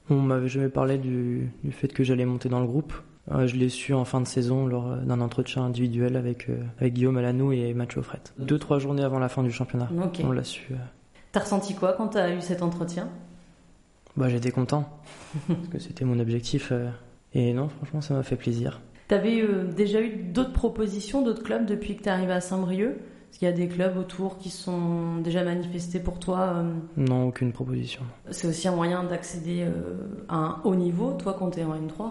On 0.08 0.14
m'avait 0.14 0.48
jamais 0.48 0.70
parlé 0.70 0.96
du, 0.96 1.50
fait 1.70 1.88
que 1.88 2.04
j'allais 2.04 2.24
monter 2.24 2.48
dans 2.48 2.60
le 2.60 2.66
groupe. 2.66 2.94
Euh, 3.32 3.48
je 3.48 3.56
l'ai 3.56 3.68
su 3.68 3.92
en 3.92 4.04
fin 4.04 4.20
de 4.20 4.26
saison 4.26 4.66
lors 4.66 4.96
d'un 4.98 5.20
entretien 5.20 5.64
individuel 5.64 6.16
avec, 6.16 6.48
avec 6.78 6.94
Guillaume 6.94 7.18
Alanou 7.18 7.52
et 7.52 7.74
Mathieu 7.74 7.98
Offret. 7.98 8.20
Deux, 8.38 8.58
trois 8.58 8.78
journées 8.78 9.02
avant 9.02 9.18
la 9.18 9.28
fin 9.28 9.42
du 9.42 9.50
championnat, 9.50 9.90
on 10.22 10.32
l'a 10.32 10.44
su. 10.44 10.72
T'as 11.32 11.40
ressenti 11.40 11.74
quoi 11.74 11.92
quand 11.92 12.08
t'as 12.08 12.32
eu 12.32 12.40
cet 12.40 12.62
entretien? 12.62 13.08
Bah, 14.16 14.30
J'étais 14.30 14.52
content, 14.52 14.88
parce 15.48 15.68
que 15.70 15.78
c'était 15.78 16.06
mon 16.06 16.18
objectif 16.18 16.72
et 17.35 17.52
non, 17.52 17.68
franchement, 17.68 18.00
ça 18.00 18.14
m'a 18.14 18.23
fait 18.23 18.37
plaisir. 18.37 18.80
T'avais 19.09 19.40
avais 19.40 19.42
euh, 19.42 19.64
déjà 19.73 20.00
eu 20.00 20.11
d'autres 20.16 20.52
propositions, 20.52 21.23
d'autres 21.23 21.42
clubs 21.42 21.64
depuis 21.64 21.97
que 21.97 22.02
tu 22.02 22.09
es 22.09 22.12
arrivé 22.12 22.33
à 22.33 22.40
Saint-Brieuc? 22.40 22.97
Est-ce 23.30 23.38
qu'il 23.38 23.47
y 23.49 23.50
a 23.50 23.54
des 23.54 23.68
clubs 23.68 23.97
autour 23.97 24.38
qui 24.38 24.50
sont 24.50 25.16
déjà 25.18 25.45
manifestés 25.45 26.00
pour 26.00 26.18
toi 26.18 26.54
euh? 26.56 26.73
Non, 26.97 27.28
aucune 27.28 27.52
proposition. 27.52 28.02
C'est 28.30 28.49
aussi 28.49 28.66
un 28.66 28.75
moyen 28.75 29.04
d'accéder 29.04 29.64
euh, 29.64 30.25
à 30.28 30.37
un 30.37 30.61
haut 30.64 30.75
niveau, 30.75 31.12
toi 31.12 31.37
quand 31.38 31.50
tu 31.50 31.61
es 31.61 31.64
en 31.64 31.75
N3 31.75 32.11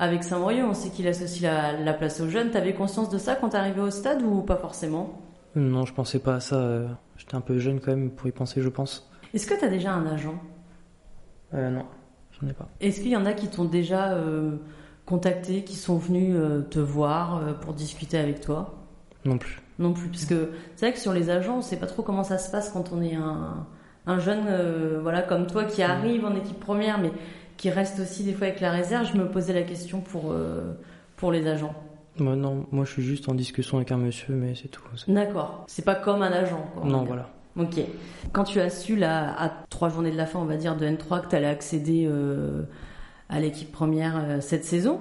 avec 0.00 0.24
Saint-Brieuc, 0.24 0.64
on 0.66 0.74
sait 0.74 0.90
qu'il 0.90 1.06
associe 1.06 1.42
la, 1.42 1.72
la, 1.80 1.94
place 1.94 2.20
aux 2.20 2.28
jeunes. 2.28 2.50
T'avais 2.50 2.74
conscience 2.74 3.10
de 3.10 3.18
ça 3.18 3.36
quand 3.36 3.50
t'es 3.50 3.58
arrivé 3.58 3.80
au 3.80 3.92
stade 3.92 4.22
ou 4.22 4.42
pas 4.42 4.56
forcément? 4.56 5.22
Non, 5.54 5.86
je 5.86 5.94
pensais 5.94 6.18
pas 6.18 6.34
à 6.34 6.40
ça. 6.40 6.98
J'étais 7.16 7.36
un 7.36 7.40
peu 7.40 7.58
jeune 7.58 7.78
quand 7.78 7.92
même 7.92 8.10
pour 8.10 8.26
y 8.26 8.32
penser, 8.32 8.60
je 8.60 8.68
pense. 8.68 9.08
Est-ce 9.32 9.46
que 9.46 9.54
t'as 9.54 9.68
déjà 9.68 9.92
un 9.92 10.06
agent? 10.06 10.34
Euh, 11.54 11.70
Non. 11.70 11.86
Est-ce 12.80 13.00
qu'il 13.00 13.10
y 13.10 13.16
en 13.16 13.26
a 13.26 13.32
qui 13.32 13.48
t'ont 13.48 13.64
déjà 13.64 14.12
euh, 14.12 14.56
contacté, 15.06 15.64
qui 15.64 15.76
sont 15.76 15.96
venus 15.96 16.34
euh, 16.36 16.62
te 16.62 16.78
voir 16.78 17.36
euh, 17.36 17.52
pour 17.52 17.74
discuter 17.74 18.18
avec 18.18 18.40
toi? 18.40 18.74
Non 19.24 19.38
plus. 19.38 19.60
Non 19.78 19.92
plus, 19.92 20.08
parce 20.08 20.24
que 20.24 20.50
c'est 20.76 20.86
vrai 20.86 20.94
que 20.94 21.00
sur 21.00 21.12
les 21.12 21.30
agents, 21.30 21.58
on 21.58 21.62
sait 21.62 21.78
pas 21.78 21.86
trop 21.86 22.02
comment 22.02 22.22
ça 22.22 22.38
se 22.38 22.50
passe 22.50 22.70
quand 22.70 22.92
on 22.92 23.02
est 23.02 23.16
un, 23.16 24.18
jeune, 24.20 24.46
voilà, 25.02 25.22
comme 25.22 25.48
toi 25.48 25.64
qui 25.64 25.82
arrive 25.82 26.24
en 26.24 26.36
équipe 26.36 26.60
première, 26.60 26.98
mais 26.98 27.10
qui 27.56 27.70
reste 27.70 27.98
aussi 27.98 28.22
des 28.22 28.34
fois 28.34 28.46
avec 28.46 28.60
la 28.60 28.70
réserve. 28.70 29.08
Je 29.12 29.18
me 29.18 29.28
posais 29.28 29.52
la 29.52 29.62
question 29.62 30.00
pour, 30.00 30.32
pour 31.16 31.32
les 31.32 31.48
agents. 31.48 31.74
Moi, 32.18 32.36
non, 32.36 32.66
moi 32.70 32.84
je 32.84 32.92
suis 32.92 33.02
juste 33.02 33.28
en 33.28 33.34
discussion 33.34 33.78
avec 33.78 33.90
un 33.90 33.96
monsieur, 33.96 34.34
mais 34.34 34.54
c'est 34.54 34.68
tout. 34.68 34.84
D'accord. 35.08 35.64
C'est 35.66 35.84
pas 35.84 35.96
comme 35.96 36.22
un 36.22 36.30
agent. 36.30 36.64
non, 36.84 37.02
voilà. 37.02 37.33
Ok. 37.56 37.80
Quand 38.32 38.44
tu 38.44 38.60
as 38.60 38.70
su, 38.70 38.96
là, 38.96 39.34
à 39.38 39.48
trois 39.70 39.88
journées 39.88 40.10
de 40.10 40.16
la 40.16 40.26
fin, 40.26 40.38
on 40.38 40.44
va 40.44 40.56
dire, 40.56 40.76
de 40.76 40.86
N3, 40.86 41.22
que 41.22 41.28
tu 41.28 41.36
allais 41.36 41.46
accéder 41.46 42.10
à 43.28 43.40
l'équipe 43.40 43.70
première 43.70 44.42
cette 44.42 44.64
saison, 44.64 45.00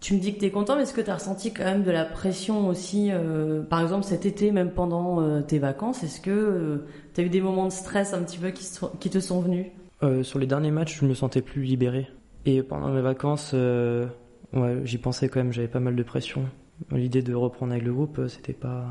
tu 0.00 0.14
me 0.14 0.20
dis 0.20 0.34
que 0.34 0.38
tu 0.38 0.44
es 0.44 0.50
content, 0.50 0.76
mais 0.76 0.82
est-ce 0.82 0.94
que 0.94 1.00
tu 1.00 1.10
as 1.10 1.14
ressenti 1.14 1.52
quand 1.52 1.64
même 1.64 1.82
de 1.82 1.90
la 1.90 2.04
pression 2.04 2.68
aussi, 2.68 3.08
euh, 3.10 3.62
par 3.62 3.80
exemple 3.80 4.04
cet 4.04 4.26
été, 4.26 4.52
même 4.52 4.70
pendant 4.70 5.20
euh, 5.20 5.40
tes 5.40 5.58
vacances? 5.58 6.04
Est-ce 6.04 6.20
que 6.20 6.30
euh, 6.30 6.86
tu 7.14 7.20
as 7.20 7.24
eu 7.24 7.28
des 7.28 7.40
moments 7.40 7.66
de 7.66 7.72
stress 7.72 8.14
un 8.14 8.22
petit 8.22 8.38
peu 8.38 8.50
qui, 8.50 9.10
te 9.10 9.20
sont 9.20 9.40
venus? 9.40 9.66
Sur 10.22 10.38
les 10.38 10.46
derniers 10.46 10.70
matchs, 10.70 11.00
je 11.00 11.06
me 11.06 11.14
sentais 11.14 11.42
plus 11.42 11.62
libéré. 11.62 12.08
Et 12.46 12.62
pendant 12.62 12.88
mes 12.88 13.00
vacances, 13.00 13.54
j'y 14.84 14.98
pensais 14.98 15.28
quand 15.28 15.40
même, 15.40 15.52
j'avais 15.52 15.68
pas 15.68 15.80
mal 15.80 15.96
de 15.96 16.02
pression. 16.04 16.44
L'idée 16.92 17.22
de 17.22 17.34
reprendre 17.34 17.72
avec 17.72 17.84
le 17.84 17.92
groupe, 17.92 18.20
c'était 18.28 18.52
pas. 18.52 18.86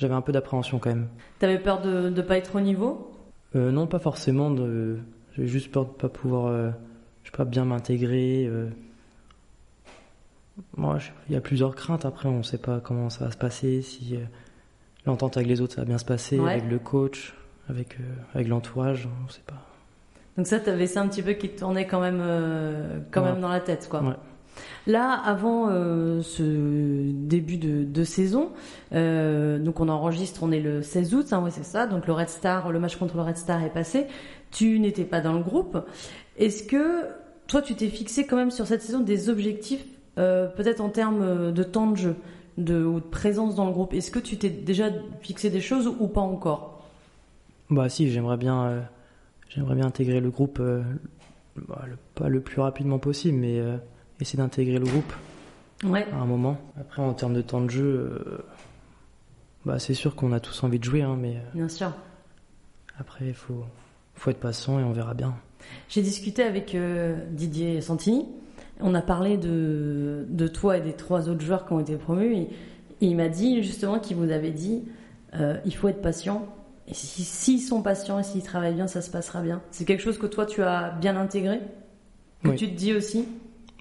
J'avais 0.00 0.14
un 0.14 0.20
peu 0.20 0.32
d'appréhension 0.32 0.80
quand 0.80 0.90
même. 0.90 1.06
T'avais 1.38 1.60
peur 1.60 1.80
de 1.80 2.08
ne 2.08 2.22
pas 2.22 2.36
être 2.36 2.56
au 2.56 2.60
niveau? 2.60 3.12
Non, 3.54 3.86
pas 3.86 4.00
forcément. 4.00 4.50
De... 4.50 4.98
J'avais 5.36 5.46
juste 5.46 5.70
peur 5.70 5.84
de 5.84 5.90
pas 5.90 6.08
pouvoir, 6.08 6.52
je 7.22 7.30
sais 7.30 7.36
pas, 7.36 7.44
bien 7.44 7.64
m'intégrer 7.64 8.50
il 10.78 11.34
y 11.34 11.36
a 11.36 11.40
plusieurs 11.40 11.74
craintes. 11.74 12.04
Après, 12.04 12.28
on 12.28 12.38
ne 12.38 12.42
sait 12.42 12.58
pas 12.58 12.80
comment 12.80 13.10
ça 13.10 13.24
va 13.26 13.30
se 13.30 13.36
passer, 13.36 13.82
si 13.82 14.16
euh, 14.16 14.20
l'entente 15.06 15.36
avec 15.36 15.48
les 15.48 15.60
autres, 15.60 15.74
ça 15.74 15.82
va 15.82 15.86
bien 15.86 15.98
se 15.98 16.04
passer, 16.04 16.38
avec 16.38 16.68
le 16.68 16.78
coach, 16.78 17.34
avec, 17.68 17.96
euh, 18.00 18.04
avec 18.34 18.48
l'entourage, 18.48 19.08
on 19.20 19.26
ne 19.26 19.30
sait 19.30 19.42
pas. 19.46 19.66
Donc 20.36 20.46
ça, 20.46 20.60
tu 20.60 20.70
avais 20.70 20.86
ça 20.86 21.02
un 21.02 21.08
petit 21.08 21.22
peu 21.22 21.32
qui 21.32 21.50
tournait 21.50 21.86
quand 21.86 22.00
même, 22.00 22.20
euh, 22.20 23.00
quand 23.10 23.22
même 23.22 23.40
dans 23.40 23.48
la 23.48 23.60
tête, 23.60 23.88
quoi. 23.90 24.16
Là, 24.86 25.12
avant 25.12 25.68
ce 26.22 27.10
début 27.12 27.58
de, 27.58 28.04
saison, 28.04 28.50
donc 28.92 29.80
on 29.80 29.88
enregistre, 29.88 30.42
on 30.42 30.50
est 30.52 30.60
le 30.60 30.82
16 30.82 31.14
août, 31.14 31.32
hein, 31.32 31.44
c'est 31.50 31.64
ça. 31.64 31.86
Donc 31.86 32.06
le 32.06 32.12
Red 32.12 32.28
Star, 32.28 32.72
le 32.72 32.80
match 32.80 32.96
contre 32.96 33.16
le 33.16 33.22
Red 33.22 33.36
Star 33.36 33.62
est 33.62 33.72
passé. 33.72 34.06
Tu 34.50 34.80
n'étais 34.80 35.04
pas 35.04 35.20
dans 35.20 35.34
le 35.34 35.42
groupe. 35.42 35.78
Est-ce 36.38 36.62
que 36.62 37.04
toi, 37.46 37.62
tu 37.62 37.74
t'es 37.74 37.88
fixé 37.88 38.26
quand 38.26 38.36
même 38.36 38.50
sur 38.50 38.66
cette 38.66 38.82
saison 38.82 39.00
des 39.00 39.28
objectifs 39.28 39.84
euh, 40.18 40.48
peut-être 40.48 40.80
en 40.80 40.88
termes 40.88 41.22
euh, 41.22 41.52
de 41.52 41.62
temps 41.62 41.90
de 41.90 41.96
jeu 41.96 42.16
de, 42.58 42.84
ou 42.84 43.00
de 43.00 43.04
présence 43.04 43.54
dans 43.54 43.64
le 43.64 43.72
groupe, 43.72 43.94
est-ce 43.94 44.10
que 44.10 44.18
tu 44.18 44.36
t'es 44.36 44.50
déjà 44.50 44.90
fixé 45.22 45.50
des 45.50 45.60
choses 45.60 45.86
ou 45.86 46.08
pas 46.08 46.20
encore? 46.20 46.84
Bah 47.70 47.88
si, 47.88 48.10
j'aimerais 48.10 48.36
bien, 48.36 48.64
euh, 48.64 48.80
j'aimerais 49.48 49.76
bien 49.76 49.86
intégrer 49.86 50.20
le 50.20 50.30
groupe, 50.30 50.60
bah, 51.68 51.84
pas 52.16 52.28
le 52.28 52.40
plus 52.40 52.60
rapidement 52.60 52.98
possible, 52.98 53.38
mais 53.38 53.62
essayer 54.22 54.38
d'intégrer 54.38 54.78
le 54.78 54.86
groupe 54.86 55.12
ouais. 55.84 56.06
à 56.12 56.16
un 56.16 56.26
moment. 56.26 56.58
Après, 56.78 57.02
en 57.02 57.12
termes 57.14 57.34
de 57.34 57.42
temps 57.42 57.60
de 57.60 57.70
jeu, 57.70 58.44
bah 59.64 59.78
c'est 59.78 59.94
sûr 59.94 60.14
qu'on 60.14 60.32
a 60.32 60.40
tous 60.40 60.62
envie 60.64 60.78
de 60.78 60.84
jouer, 60.84 61.02
hein, 61.02 61.16
mais 61.18 61.36
bien 61.54 61.68
sûr. 61.68 61.92
Après, 62.98 63.26
il 63.28 63.34
faut, 63.34 63.64
faut 64.14 64.30
être 64.30 64.40
patient 64.40 64.78
et 64.78 64.82
on 64.82 64.92
verra 64.92 65.14
bien. 65.14 65.34
J'ai 65.88 66.02
discuté 66.02 66.42
avec 66.42 66.76
Didier 67.32 67.80
Santini 67.80 68.26
on 68.82 68.94
a 68.94 69.02
parlé 69.02 69.36
de, 69.36 70.26
de 70.28 70.48
toi 70.48 70.78
et 70.78 70.80
des 70.80 70.92
trois 70.92 71.28
autres 71.28 71.44
joueurs 71.44 71.66
qui 71.66 71.72
ont 71.72 71.80
été 71.80 71.96
promus. 71.96 72.34
Et, 72.34 72.48
il 73.02 73.16
m'a 73.16 73.28
dit 73.28 73.62
justement 73.62 73.98
qu'il 73.98 74.16
vous 74.18 74.30
avait 74.30 74.50
dit 74.50 74.82
euh, 75.34 75.56
il 75.64 75.74
faut 75.74 75.88
être 75.88 76.02
patient. 76.02 76.46
Et 76.86 76.92
s'ils 76.92 77.60
sont 77.60 77.82
patients 77.82 78.18
et 78.18 78.22
s'ils 78.22 78.42
travaillent 78.42 78.74
bien, 78.74 78.88
ça 78.88 79.00
se 79.00 79.10
passera 79.10 79.40
bien. 79.40 79.62
C'est 79.70 79.86
quelque 79.86 80.02
chose 80.02 80.18
que 80.18 80.26
toi, 80.26 80.44
tu 80.44 80.62
as 80.62 80.90
bien 81.00 81.16
intégré? 81.16 81.60
Que 82.42 82.50
tu 82.50 82.68
te 82.68 82.76
dis 82.76 82.92
aussi? 82.92 83.26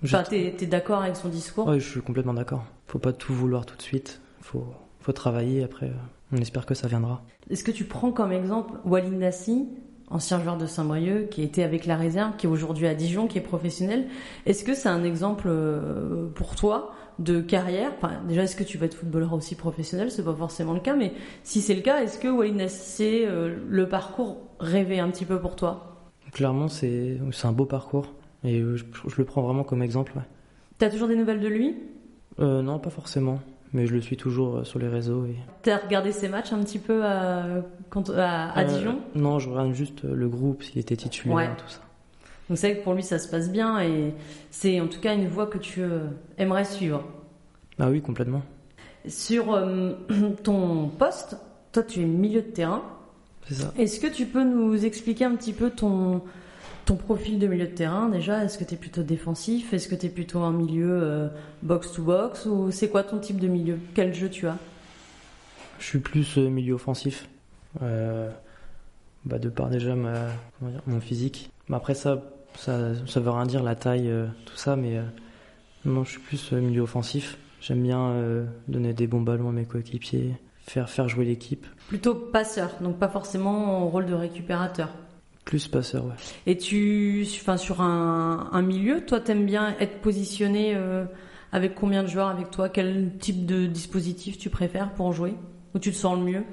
Enfin, 0.03 0.23
tu 0.27 0.35
es, 0.35 0.51
d'accord 0.65 1.01
avec 1.01 1.15
son 1.15 1.29
discours? 1.29 1.67
Oui, 1.67 1.79
je 1.79 1.89
suis 1.89 2.01
complètement 2.01 2.33
d'accord. 2.33 2.65
faut 2.87 2.99
pas 2.99 3.13
tout 3.13 3.33
vouloir 3.33 3.65
tout 3.65 3.75
de 3.75 3.81
suite. 3.81 4.21
faut, 4.41 4.65
faut 4.99 5.11
travailler. 5.11 5.63
Après, 5.63 5.91
on 6.31 6.37
espère 6.37 6.65
que 6.65 6.73
ça 6.73 6.87
viendra. 6.87 7.23
Est-ce 7.49 7.63
que 7.63 7.71
tu 7.71 7.83
prends 7.85 8.11
comme 8.11 8.31
exemple 8.31 8.73
Walid 8.85 9.13
Nassi 9.13 9.67
ancien 10.09 10.41
joueur 10.41 10.57
de 10.57 10.65
Saint-Brieuc, 10.65 11.29
qui 11.29 11.43
était 11.43 11.63
avec 11.63 11.85
la 11.85 11.95
réserve, 11.95 12.35
qui 12.37 12.47
est 12.47 12.49
aujourd'hui 12.49 12.87
à 12.87 12.95
Dijon, 12.95 13.27
qui 13.27 13.37
est 13.37 13.41
professionnel? 13.41 14.07
Est-ce 14.45 14.63
que 14.63 14.73
c'est 14.73 14.89
un 14.89 15.03
exemple 15.03 15.47
euh, 15.47 16.27
pour 16.33 16.55
toi 16.55 16.93
de 17.19 17.41
carrière? 17.41 17.91
Enfin, 17.97 18.21
Déjà, 18.27 18.43
est-ce 18.43 18.55
que 18.55 18.63
tu 18.63 18.77
vas 18.77 18.87
être 18.87 18.95
footballeur 18.95 19.33
aussi 19.33 19.55
professionnel? 19.55 20.11
C'est 20.11 20.25
pas 20.25 20.33
forcément 20.33 20.73
le 20.73 20.79
cas, 20.79 20.95
mais 20.95 21.13
si 21.43 21.61
c'est 21.61 21.75
le 21.75 21.81
cas, 21.81 22.01
est-ce 22.01 22.17
que 22.17 22.27
Walid 22.27 22.55
Nassi, 22.55 22.79
c'est 22.79 23.25
euh, 23.25 23.55
le 23.67 23.87
parcours 23.87 24.37
rêvé 24.59 24.99
un 24.99 25.09
petit 25.09 25.25
peu 25.25 25.39
pour 25.39 25.55
toi? 25.55 25.85
Clairement, 26.33 26.67
c'est 26.67 27.19
un 27.43 27.51
beau 27.51 27.65
parcours. 27.65 28.13
Et 28.43 28.59
je, 28.61 28.85
le 29.17 29.25
prends 29.25 29.41
vraiment 29.41 29.63
comme 29.63 29.83
exemple. 29.83 30.13
Ouais. 30.15 30.23
T'as 30.77 30.89
toujours 30.89 31.07
des 31.07 31.15
nouvelles 31.15 31.41
de 31.41 31.47
lui? 31.47 31.75
Euh, 32.39 32.61
Non, 32.61 32.79
pas 32.79 32.89
forcément 32.89 33.39
mais 33.73 33.85
je 33.85 33.93
le 33.93 34.01
suis 34.01 34.17
toujours 34.17 34.57
euh, 34.57 34.63
sur 34.63 34.79
les 34.79 34.87
réseaux. 34.87 35.25
Et... 35.25 35.35
T'as 35.61 35.77
regardé 35.77 36.11
ses 36.11 36.27
matchs 36.27 36.53
un 36.53 36.63
petit 36.63 36.79
peu 36.79 37.03
à, 37.03 37.43
à, 37.43 38.61
euh, 38.61 38.63
Dijon? 38.63 38.99
Non, 39.15 39.39
je 39.39 39.49
regarde 39.49 39.73
juste 39.73 40.05
euh, 40.05 40.13
le 40.13 40.27
groupe, 40.27 40.63
s'il 40.63 40.79
était 40.79 40.95
titulaire, 40.95 41.55
tout 41.57 41.69
ça. 41.69 41.81
Donc 42.49 42.57
c'est 42.57 42.71
vrai 42.71 42.79
que 42.79 42.83
pour 42.83 42.95
lui 42.95 43.03
ça 43.03 43.19
se 43.19 43.27
passe 43.27 43.51
bien 43.51 43.79
et 43.79 44.11
c'est 44.49 44.81
en 44.81 44.87
tout 44.87 44.99
cas 44.99 45.13
une 45.13 45.27
voie 45.27 45.45
que 45.45 45.59
tu 45.59 45.83
aimerais 46.39 46.65
suivre. 46.65 47.03
Ah 47.77 47.91
oui, 47.91 48.01
complètement. 48.01 48.41
Sur 49.07 49.55
ton 50.43 50.87
poste, 50.87 51.37
toi 51.71 51.83
tu 51.83 52.01
es 52.01 52.05
milieu 52.05 52.41
de 52.41 52.47
terrain. 52.47 52.81
C'est 53.47 53.53
ça. 53.53 53.71
Est-ce 53.77 53.99
que 53.99 54.07
tu 54.07 54.25
peux 54.25 54.43
nous 54.43 54.83
expliquer 54.83 55.25
un 55.25 55.35
petit 55.35 55.53
peu 55.53 55.69
ton, 55.69 56.23
ton 56.89 56.95
profil 56.95 57.37
de 57.37 57.45
milieu 57.45 57.67
de 57.67 57.71
terrain, 57.71 58.09
déjà, 58.09 58.43
est-ce 58.43 58.57
que 58.57 58.63
tu 58.63 58.73
es 58.73 58.77
plutôt 58.77 59.03
défensif? 59.03 59.73
Est-ce 59.73 59.87
que 59.87 59.93
tu 59.93 60.07
es 60.07 60.09
plutôt 60.09 60.39
un 60.39 60.51
milieu 60.51 61.29
box-to-box 61.61 62.47
Ou 62.47 62.71
c'est 62.71 62.89
quoi 62.89 63.03
ton 63.03 63.19
type 63.19 63.39
de 63.39 63.47
milieu? 63.47 63.77
Quel 63.93 64.11
jeu 64.11 64.27
tu 64.27 64.47
as? 64.47 64.57
Je 65.79 65.85
suis 65.85 65.99
plus 65.99 66.37
euh, 66.37 66.49
milieu 66.49 66.73
offensif. 66.73 67.27
Euh, 67.83 68.29
bah 69.25 69.37
de 69.37 69.49
par 69.49 69.69
déjà 69.69 69.95
ma, 69.95 70.29
mon 70.87 70.99
physique. 70.99 71.51
Mais 71.67 71.75
après 71.77 71.93
ça, 71.93 72.23
ça, 72.55 72.95
ça 73.05 73.19
veut 73.19 73.29
rien 73.29 73.45
dire 73.45 73.63
la 73.63 73.75
taille, 73.75 74.09
euh, 74.09 74.25
tout 74.45 74.57
ça, 74.57 74.75
mais 74.75 74.99
non, 75.85 76.03
je 76.03 76.11
suis 76.11 76.19
plus 76.19 76.51
milieu 76.53 76.81
offensif. 76.81 77.37
J'aime 77.61 77.83
bien 77.83 78.15
donner 78.67 78.93
des 78.93 79.05
bons 79.05 79.21
ballons 79.21 79.49
à 79.49 79.51
mes 79.51 79.65
coéquipiers, 79.65 80.33
faire, 80.61 80.89
faire 80.89 81.09
jouer 81.09 81.25
l'équipe. 81.25 81.67
Plutôt 81.89 82.15
passeur, 82.15 82.71
donc 82.81 82.97
pas 82.97 83.09
forcément 83.09 83.83
au 83.83 83.89
rôle 83.89 84.05
de 84.05 84.13
récupérateur. 84.13 84.89
Plus 85.49 85.67
passeur, 85.67 86.05
ouais. 86.05 86.13
Et 86.45 86.57
tu, 86.59 87.25
enfin, 87.41 87.57
sur 87.57 87.81
un, 87.81 88.49
un 88.51 88.61
milieu, 88.61 89.03
toi, 89.03 89.19
t'aimes 89.19 89.47
bien 89.47 89.75
être 89.79 89.99
positionné 89.99 90.75
euh, 90.75 91.05
avec 91.51 91.73
combien 91.73 92.03
de 92.03 92.07
joueurs 92.07 92.27
avec 92.27 92.51
toi? 92.51 92.69
Quel 92.69 93.17
type 93.17 93.47
de 93.47 93.65
dispositif 93.65 94.37
tu 94.37 94.51
préfères 94.51 94.93
pour 94.93 95.11
jouer? 95.11 95.33
Où 95.73 95.79
tu 95.79 95.89
te 95.89 95.95
sens 95.95 96.19
le 96.19 96.23
mieux? 96.23 96.43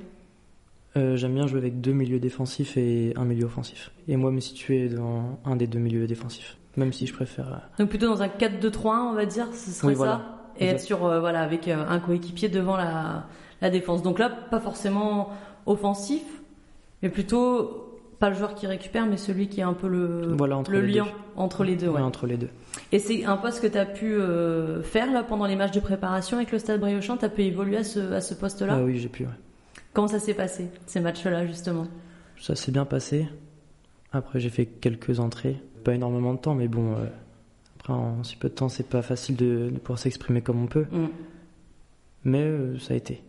Euh, 0.96 1.14
J'aime 1.14 1.34
bien 1.34 1.46
jouer 1.46 1.58
avec 1.58 1.82
deux 1.82 1.92
milieux 1.92 2.18
défensifs 2.18 2.78
et 2.78 3.12
un 3.16 3.26
milieu 3.26 3.44
offensif. 3.44 3.90
Et 4.08 4.16
moi, 4.16 4.30
me 4.30 4.40
situer 4.40 4.88
dans 4.88 5.38
un 5.44 5.56
des 5.56 5.66
deux 5.66 5.78
milieux 5.78 6.06
défensifs, 6.06 6.56
même 6.78 6.94
si 6.94 7.06
je 7.06 7.12
préfère. 7.12 7.48
Euh, 7.52 7.58
Donc 7.80 7.90
plutôt 7.90 8.06
dans 8.06 8.22
un 8.22 8.28
4-2-3, 8.28 9.10
on 9.10 9.12
va 9.12 9.26
dire, 9.26 9.48
ce 9.52 9.72
serait 9.72 9.94
ça? 9.94 10.40
Et 10.58 10.68
être 10.68 10.80
sur, 10.80 11.00
voilà, 11.00 11.42
avec 11.42 11.68
un 11.68 11.98
coéquipier 11.98 12.48
devant 12.48 12.78
la, 12.78 13.26
la 13.60 13.68
défense. 13.68 14.02
Donc 14.02 14.18
là, 14.18 14.30
pas 14.30 14.58
forcément 14.58 15.28
offensif, 15.66 16.22
mais 17.02 17.10
plutôt 17.10 17.85
pas 18.18 18.30
le 18.30 18.36
joueur 18.36 18.54
qui 18.54 18.66
récupère, 18.66 19.06
mais 19.06 19.16
celui 19.16 19.48
qui 19.48 19.60
est 19.60 19.64
un 19.64 19.74
peu 19.74 19.88
le, 19.88 20.34
le 20.68 20.80
lien 20.80 21.06
entre 21.36 21.64
les 21.64 21.76
deux. 21.76 21.88
Ouais. 21.88 22.00
entre 22.00 22.26
les 22.26 22.36
deux. 22.36 22.48
Et 22.92 22.98
c'est 22.98 23.24
un 23.24 23.36
poste 23.36 23.60
que 23.60 23.66
tu 23.66 23.78
as 23.78 23.86
pu 23.86 24.14
euh, 24.14 24.82
faire 24.82 25.12
là 25.12 25.22
pendant 25.22 25.46
les 25.46 25.56
matchs 25.56 25.74
de 25.74 25.80
préparation 25.80 26.38
avec 26.38 26.52
le 26.52 26.58
Stade 26.58 26.80
Briochin? 26.80 27.16
Tu 27.16 27.24
as 27.24 27.28
pu 27.28 27.42
évoluer 27.42 27.78
à 27.78 27.84
ce, 27.84 28.12
à 28.12 28.20
ce 28.20 28.34
poste-là? 28.34 28.76
Ah 28.78 28.84
Oui, 28.84 28.98
j'ai 28.98 29.08
pu. 29.08 29.26
Comment 29.92 30.08
ça 30.08 30.18
s'est 30.18 30.34
passé, 30.34 30.68
ces 30.86 31.00
matchs-là, 31.00 31.46
justement? 31.46 31.86
Ça 32.40 32.54
s'est 32.54 32.72
bien 32.72 32.84
passé. 32.84 33.28
Après, 34.12 34.40
j'ai 34.40 34.50
fait 34.50 34.66
quelques 34.66 35.20
entrées. 35.20 35.60
Pas 35.84 35.94
énormément 35.94 36.34
de 36.34 36.38
temps, 36.38 36.54
mais 36.54 36.68
bon, 36.68 36.92
euh, 36.92 37.06
après, 37.78 37.92
en 37.92 38.22
si 38.24 38.36
peu 38.36 38.48
de 38.48 38.54
temps, 38.54 38.68
c'est 38.68 38.88
pas 38.88 39.02
facile 39.02 39.36
de, 39.36 39.70
pouvoir 39.82 39.98
s'exprimer 39.98 40.40
comme 40.40 40.62
on 40.62 40.66
peut. 40.66 40.86
Mm. 40.90 41.06
Mais 42.24 42.42
euh, 42.42 42.78
ça 42.78 42.94
a 42.94 42.96
été. 42.96 43.22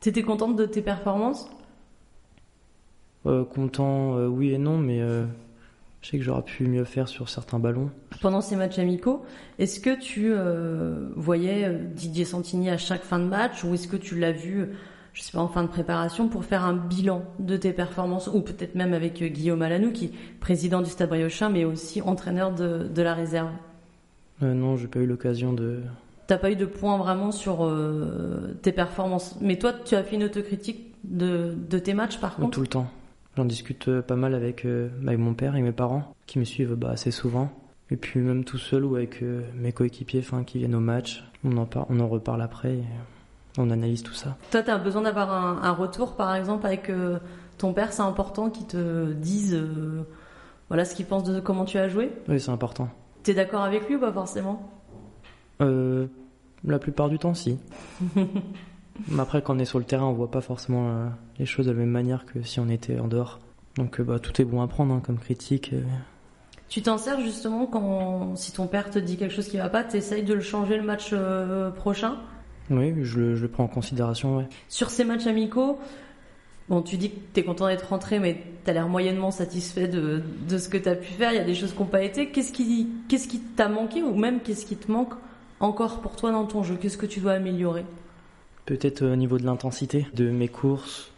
T'étais 0.00 0.22
contente 0.22 0.56
de 0.56 0.66
tes 0.66 0.82
performances? 0.82 1.48
Euh, 3.24 3.44
content, 3.44 4.16
euh, 4.16 4.26
oui 4.26 4.52
et 4.52 4.58
non, 4.58 4.78
mais 4.78 5.00
euh, 5.00 5.24
je 6.00 6.08
sais 6.08 6.18
que 6.18 6.24
j'aurais 6.24 6.42
pu 6.42 6.66
mieux 6.66 6.84
faire 6.84 7.06
sur 7.06 7.28
certains 7.28 7.60
ballons. 7.60 7.90
Pendant 8.20 8.40
ces 8.40 8.56
matchs 8.56 8.80
amicaux, 8.80 9.24
est-ce 9.60 9.78
que 9.78 9.96
tu 9.96 10.32
voyais 11.16 11.72
Didier 11.94 12.24
Santini 12.24 12.70
à 12.70 12.76
chaque 12.76 13.02
fin 13.02 13.18
de 13.18 13.24
match 13.24 13.62
ou 13.62 13.74
est-ce 13.74 13.86
que 13.86 13.96
tu 13.96 14.18
l'as 14.18 14.32
vu, 14.32 14.70
je 15.12 15.22
sais 15.22 15.32
pas, 15.32 15.38
en 15.38 15.48
fin 15.48 15.62
de 15.62 15.68
préparation 15.68 16.28
pour 16.28 16.44
faire 16.44 16.64
un 16.64 16.74
bilan 16.74 17.22
de 17.38 17.56
tes 17.56 17.72
performances 17.72 18.28
ou 18.32 18.40
peut-être 18.40 18.74
même 18.74 18.94
avec 18.94 19.22
Guillaume 19.22 19.62
Alanou 19.62 19.92
qui 19.92 20.06
est 20.06 20.12
président 20.40 20.82
du 20.82 20.90
Stade 20.90 21.08
Briochin 21.08 21.50
mais 21.50 21.64
aussi 21.64 22.02
entraîneur 22.02 22.52
de, 22.52 22.88
de 22.92 23.02
la 23.02 23.14
réserve? 23.14 23.50
Non, 24.40 24.76
j'ai 24.76 24.88
pas 24.88 24.98
eu 24.98 25.06
l'occasion 25.06 25.52
de. 25.52 25.82
T'as 26.26 26.38
pas 26.38 26.50
eu 26.50 26.56
de 26.56 26.66
points 26.66 26.98
vraiment 26.98 27.30
sur 27.30 27.70
tes 28.62 28.72
performances. 28.72 29.36
Mais 29.40 29.56
toi, 29.56 29.72
tu 29.72 29.94
as 29.94 30.02
fait 30.02 30.16
une 30.16 30.24
autocritique 30.24 30.94
de, 31.04 31.54
de 31.70 31.78
tes 31.78 31.94
matchs 31.94 32.18
par 32.18 32.34
contre? 32.34 32.50
Tout 32.50 32.60
le 32.62 32.66
temps 32.66 32.90
J'en 33.36 33.44
discute 33.44 34.00
pas 34.02 34.16
mal 34.16 34.34
avec, 34.34 34.66
avec, 34.66 35.18
mon 35.18 35.34
père 35.34 35.56
et 35.56 35.62
mes 35.62 35.72
parents 35.72 36.14
qui 36.26 36.38
me 36.38 36.44
suivent 36.44 36.74
bah, 36.74 36.90
assez 36.90 37.10
souvent. 37.10 37.50
Et 37.90 37.96
puis 37.96 38.20
même 38.20 38.44
tout 38.44 38.58
seul 38.58 38.84
ou 38.84 38.96
avec 38.96 39.22
mes 39.54 39.72
coéquipiers 39.72 40.22
qui 40.46 40.58
viennent 40.58 40.74
au 40.74 40.80
match. 40.80 41.24
On 41.44 41.56
en, 41.56 41.68
on 41.88 42.00
en 42.00 42.08
reparle 42.08 42.42
après. 42.42 42.74
Et 42.74 42.84
on 43.58 43.70
analyse 43.70 44.02
tout 44.02 44.14
ça. 44.14 44.36
Toi, 44.50 44.62
tu 44.62 44.70
as 44.70 44.78
besoin 44.78 45.02
d'avoir 45.02 45.32
un, 45.32 45.62
un, 45.62 45.72
retour, 45.72 46.14
par 46.14 46.34
exemple, 46.34 46.66
avec 46.66 46.90
ton 47.58 47.72
père. 47.72 47.92
C'est 47.92 48.02
important 48.02 48.50
qu'il 48.50 48.66
te 48.66 49.12
dise 49.12 49.58
voilà 50.72 50.86
ce 50.86 50.94
qu'il 50.94 51.04
pense 51.04 51.24
de 51.24 51.38
comment 51.38 51.66
tu 51.66 51.76
as 51.76 51.86
joué? 51.88 52.10
Oui, 52.28 52.40
c'est 52.40 52.50
important. 52.50 52.88
Tu 53.24 53.32
es 53.32 53.34
d'accord 53.34 53.60
avec 53.60 53.86
lui 53.86 53.96
ou 53.96 54.00
pas 54.00 54.10
forcément? 54.10 54.70
Euh, 55.60 56.06
La 56.64 56.78
plupart 56.78 57.10
du 57.10 57.18
temps, 57.18 57.34
si. 57.34 57.58
Mais 59.08 59.20
après, 59.20 59.42
quand 59.42 59.56
on 59.56 59.58
est 59.58 59.64
sur 59.64 59.78
le 59.78 59.84
terrain, 59.84 60.06
on 60.06 60.12
voit 60.12 60.30
pas 60.30 60.40
forcément 60.40 60.88
euh, 60.88 61.08
les 61.38 61.46
choses 61.46 61.66
de 61.66 61.72
la 61.72 61.78
même 61.78 61.90
manière 61.90 62.24
que 62.24 62.42
si 62.42 62.60
on 62.60 62.68
était 62.68 62.98
en 62.98 63.08
dehors. 63.08 63.40
Donc, 63.76 64.00
euh, 64.00 64.04
bah, 64.04 64.18
tout 64.18 64.40
est 64.40 64.44
bon 64.44 64.60
à 64.62 64.68
prendre 64.68 64.94
hein, 64.94 65.02
comme 65.04 65.18
critique. 65.18 65.74
Tu 66.68 66.82
t'en 66.82 66.98
sers 66.98 67.20
justement 67.20 67.66
quand, 67.66 68.36
si 68.36 68.52
ton 68.52 68.66
père 68.66 68.90
te 68.90 68.98
dit 68.98 69.16
quelque 69.16 69.34
chose 69.34 69.48
qui 69.48 69.58
va 69.58 69.68
pas, 69.68 69.84
tu 69.84 69.96
essayes 69.96 70.22
de 70.22 70.34
le 70.34 70.40
changer 70.40 70.76
le 70.76 70.82
match 70.82 71.14
prochain? 71.76 72.16
Oui, 72.70 72.94
je 73.02 73.18
le, 73.18 73.34
je 73.34 73.42
le, 73.42 73.48
prends 73.48 73.64
en 73.64 73.68
considération, 73.68 74.38
ouais. 74.38 74.48
Sur 74.68 74.88
ces 74.88 75.04
matchs 75.04 75.26
amicaux, 75.26 75.78
Bon, 76.68 76.80
tu 76.80 76.96
dis 76.96 77.10
que 77.10 77.16
tu 77.34 77.40
es 77.40 77.44
content 77.44 77.66
d'être 77.66 77.88
rentré, 77.88 78.18
mais 78.18 78.42
tu 78.64 78.70
as 78.70 78.72
l'air 78.72 78.88
moyennement 78.88 79.30
satisfait 79.30 79.88
de, 79.88 80.22
de 80.48 80.58
ce 80.58 80.68
que 80.68 80.76
tu 80.78 80.88
as 80.88 80.94
pu 80.94 81.12
faire. 81.12 81.32
Il 81.32 81.36
y 81.36 81.40
a 81.40 81.44
des 81.44 81.54
choses 81.54 81.72
qui 81.72 81.80
n'ont 81.80 81.86
pas 81.86 82.02
été. 82.02 82.30
Qu'est-ce 82.30 82.52
qui 82.52 82.88
qu'est-ce 83.08 83.28
qui 83.28 83.40
t'a 83.40 83.68
manqué 83.68 84.02
ou 84.02 84.14
même 84.14 84.40
qu'est-ce 84.40 84.64
qui 84.64 84.76
te 84.76 84.90
manque 84.90 85.14
encore 85.60 86.00
pour 86.00 86.16
toi 86.16 86.30
dans 86.30 86.46
ton 86.46 86.62
jeu? 86.62 86.76
Qu'est-ce 86.80 86.96
que 86.96 87.06
tu 87.06 87.20
dois 87.20 87.32
améliorer? 87.32 87.84
Peut-être 88.66 89.04
au 89.04 89.16
niveau 89.16 89.38
de 89.38 89.44
l'intensité 89.44 90.06
de 90.14 90.30
mes 90.30 90.48
courses, 90.48 91.10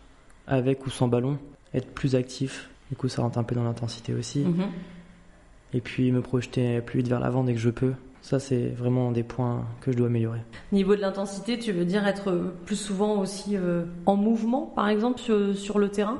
avec 0.46 0.86
ou 0.86 0.90
sans 0.90 1.08
ballon, 1.08 1.38
être 1.74 1.88
plus 1.88 2.14
actif. 2.14 2.70
Du 2.90 2.96
coup, 2.96 3.08
ça 3.08 3.22
rentre 3.22 3.38
un 3.38 3.44
peu 3.44 3.54
dans 3.54 3.64
l'intensité 3.64 4.14
aussi. 4.14 4.40
Mhm. 4.40 4.66
Et 5.72 5.80
puis 5.80 6.12
me 6.12 6.20
projeter 6.20 6.80
plus 6.80 6.98
vite 6.98 7.08
vers 7.08 7.20
l'avant 7.20 7.44
dès 7.44 7.52
que 7.52 7.60
je 7.60 7.70
peux. 7.70 7.94
Ça, 8.22 8.38
c'est 8.38 8.68
vraiment 8.68 9.12
des 9.12 9.22
points 9.22 9.66
que 9.82 9.92
je 9.92 9.98
dois 9.98 10.06
améliorer. 10.06 10.38
Niveau 10.72 10.96
de 10.96 11.00
l'intensité, 11.02 11.58
tu 11.58 11.72
veux 11.72 11.84
dire 11.84 12.06
être 12.06 12.54
plus 12.64 12.76
souvent 12.76 13.20
aussi 13.20 13.56
euh, 13.56 13.84
en 14.06 14.16
mouvement, 14.16 14.62
par 14.74 14.88
exemple, 14.88 15.20
sur, 15.54 15.78
le 15.78 15.88
terrain? 15.90 16.16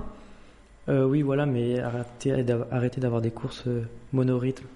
Euh, 0.91 1.07
Oui, 1.07 1.23
voilà, 1.23 1.47
mais 1.47 1.81
arrêter, 1.81 2.43
d'avoir 2.99 3.23
des 3.23 3.31
courses 3.31 3.65
euh, 3.67 3.85
monorythmes, 4.13 4.67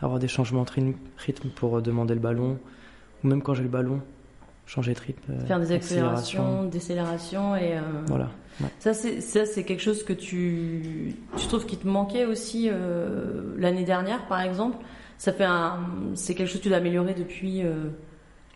avoir 0.00 0.20
des 0.20 0.28
changements 0.28 0.62
de 0.62 0.94
rythme 1.18 1.48
pour 1.48 1.82
demander 1.82 2.14
le 2.14 2.20
ballon, 2.20 2.56
ou 3.24 3.28
même 3.28 3.42
quand 3.42 3.54
j'ai 3.54 3.64
le 3.64 3.68
ballon, 3.68 4.00
changer 4.66 4.92
de 4.94 5.00
rythme. 5.00 5.46
Faire 5.46 5.60
des 5.60 5.72
accélérations, 5.72 6.64
décélérations 6.64 7.56
et. 7.56 7.78
Voilà. 8.06 8.28
Ça, 8.78 8.94
c'est 8.94 9.64
quelque 9.64 9.82
chose 9.82 10.02
que 10.02 10.12
tu, 10.12 11.14
tu 11.36 11.46
trouves 11.46 11.66
qui 11.66 11.76
te 11.76 11.86
manquait 11.86 12.24
aussi 12.24 12.70
l'année 13.56 13.84
dernière, 13.84 14.26
par 14.26 14.40
exemple? 14.40 14.76
Ça 15.18 15.32
fait 15.32 15.46
c'est 16.14 16.34
quelque 16.34 16.48
chose 16.48 16.58
que 16.58 16.64
tu 16.64 16.68
dois 16.68 16.76
améliorer 16.76 17.14
depuis 17.14 17.62
euh, 17.62 17.88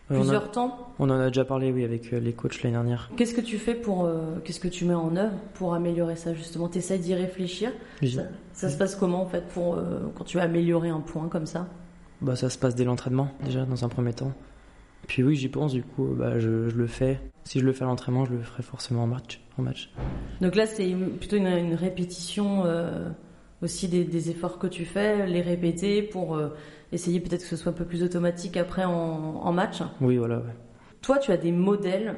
plusieurs 0.07 0.51
temps? 0.51 0.93
On 0.99 1.09
en 1.09 1.19
a 1.19 1.27
déjà 1.27 1.43
parlé, 1.43 1.71
oui, 1.71 1.83
avec 1.83 2.13
euh, 2.13 2.19
les 2.19 2.33
coachs 2.33 2.61
l'année 2.61 2.75
dernière. 2.75 3.09
Qu'est-ce 3.17 3.33
que 3.33 3.41
tu 3.41 3.57
fais 3.57 3.73
pour, 3.73 4.05
euh, 4.05 4.35
qu'est-ce 4.43 4.59
que 4.59 4.67
tu 4.67 4.85
mets 4.85 4.93
en 4.93 5.15
œuvre 5.15 5.33
pour 5.55 5.73
améliorer 5.73 6.15
ça 6.15 6.35
justement? 6.35 6.69
Tu 6.69 6.77
essaies 6.77 6.99
d'y 6.99 7.15
réfléchir? 7.15 7.71
Ça, 8.53 8.69
se 8.69 8.77
passe 8.77 8.95
comment 8.95 9.23
en 9.23 9.25
fait 9.25 9.47
pour 9.47 9.79
quand 10.15 10.23
tu 10.23 10.37
veux 10.37 10.43
améliorer 10.43 10.89
un 10.89 10.99
point 10.99 11.27
comme 11.29 11.47
ça? 11.47 11.67
Bah 12.21 12.35
ça 12.35 12.51
se 12.51 12.59
passe 12.59 12.75
dès 12.75 12.83
l'entraînement 12.83 13.29
déjà 13.43 13.65
dans 13.65 13.83
un 13.83 13.89
premier 13.89 14.13
temps. 14.13 14.31
Puis 15.11 15.23
oui, 15.23 15.35
j'y 15.35 15.49
pense, 15.49 15.73
du 15.73 15.83
coup, 15.83 16.15
bah, 16.17 16.39
je, 16.39 16.69
je, 16.69 16.75
le 16.77 16.87
fais. 16.87 17.19
Si 17.43 17.59
je 17.59 17.65
le 17.65 17.73
fais 17.73 17.83
à 17.83 17.87
l'entraînement, 17.87 18.23
je 18.23 18.31
le 18.31 18.41
ferai 18.41 18.63
forcément 18.63 19.03
en 19.03 19.07
match. 19.07 19.41
En 19.57 19.61
match. 19.61 19.91
Donc 20.39 20.55
là, 20.55 20.65
c'est 20.65 20.89
plutôt 21.19 21.35
une, 21.35 21.47
une 21.47 21.73
répétition 21.73 22.63
aussi 23.61 23.87
des, 23.87 24.29
efforts 24.29 24.57
que 24.57 24.67
tu 24.67 24.85
fais, 24.85 25.25
les 25.27 25.41
répéter 25.41 26.01
pour 26.01 26.35
euh, 26.35 26.49
essayer 26.91 27.19
peut-être 27.19 27.41
que 27.41 27.47
ce 27.47 27.55
soit 27.55 27.71
un 27.71 27.75
peu 27.75 27.85
plus 27.85 28.03
automatique 28.03 28.57
après 28.57 28.85
en, 28.85 29.51
match. 29.51 29.81
Oui, 29.99 30.17
voilà. 30.17 30.41
Toi, 31.01 31.17
tu 31.17 31.31
as 31.31 31.37
des 31.37 31.51
modèles 31.51 32.15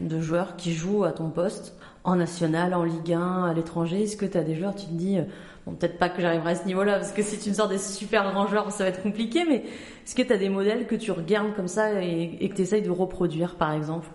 de 0.00 0.20
joueurs 0.20 0.56
qui 0.56 0.72
jouent 0.72 1.04
à 1.04 1.12
ton 1.12 1.30
poste, 1.30 1.76
en 2.04 2.16
national, 2.16 2.74
en 2.74 2.82
Ligue 2.82 3.12
1, 3.12 3.44
à 3.44 3.54
l'étranger. 3.54 4.02
Est-ce 4.02 4.16
que 4.16 4.26
tu 4.26 4.36
as 4.36 4.42
des 4.42 4.56
joueurs, 4.56 4.74
tu 4.74 4.86
te 4.86 4.92
dis, 4.92 5.18
euh, 5.18 5.24
bon, 5.64 5.74
peut-être 5.74 5.98
pas 5.98 6.08
que 6.08 6.20
j'arriverai 6.20 6.50
à 6.50 6.54
ce 6.56 6.66
niveau-là, 6.66 6.98
parce 6.98 7.12
que 7.12 7.22
si 7.22 7.38
tu 7.38 7.50
me 7.50 7.54
sors 7.54 7.68
des 7.68 7.78
super 7.78 8.30
grands 8.32 8.46
joueurs, 8.46 8.70
ça 8.72 8.84
va 8.84 8.90
être 8.90 9.02
compliqué, 9.02 9.44
mais 9.48 9.64
est-ce 10.04 10.14
que 10.14 10.22
tu 10.22 10.32
as 10.32 10.38
des 10.38 10.48
modèles 10.48 10.86
que 10.86 10.94
tu 10.94 11.10
regardes 11.10 11.54
comme 11.54 11.68
ça 11.68 12.02
et, 12.02 12.36
et 12.40 12.48
que 12.48 12.54
tu 12.56 12.62
essayes 12.62 12.82
de 12.82 12.90
reproduire, 12.90 13.56
par 13.56 13.72
exemple? 13.72 14.08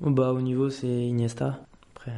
Bah, 0.00 0.32
Au 0.32 0.40
niveau, 0.40 0.70
c'est 0.70 0.86
Iniesta. 0.86 1.60
Après, 1.94 2.12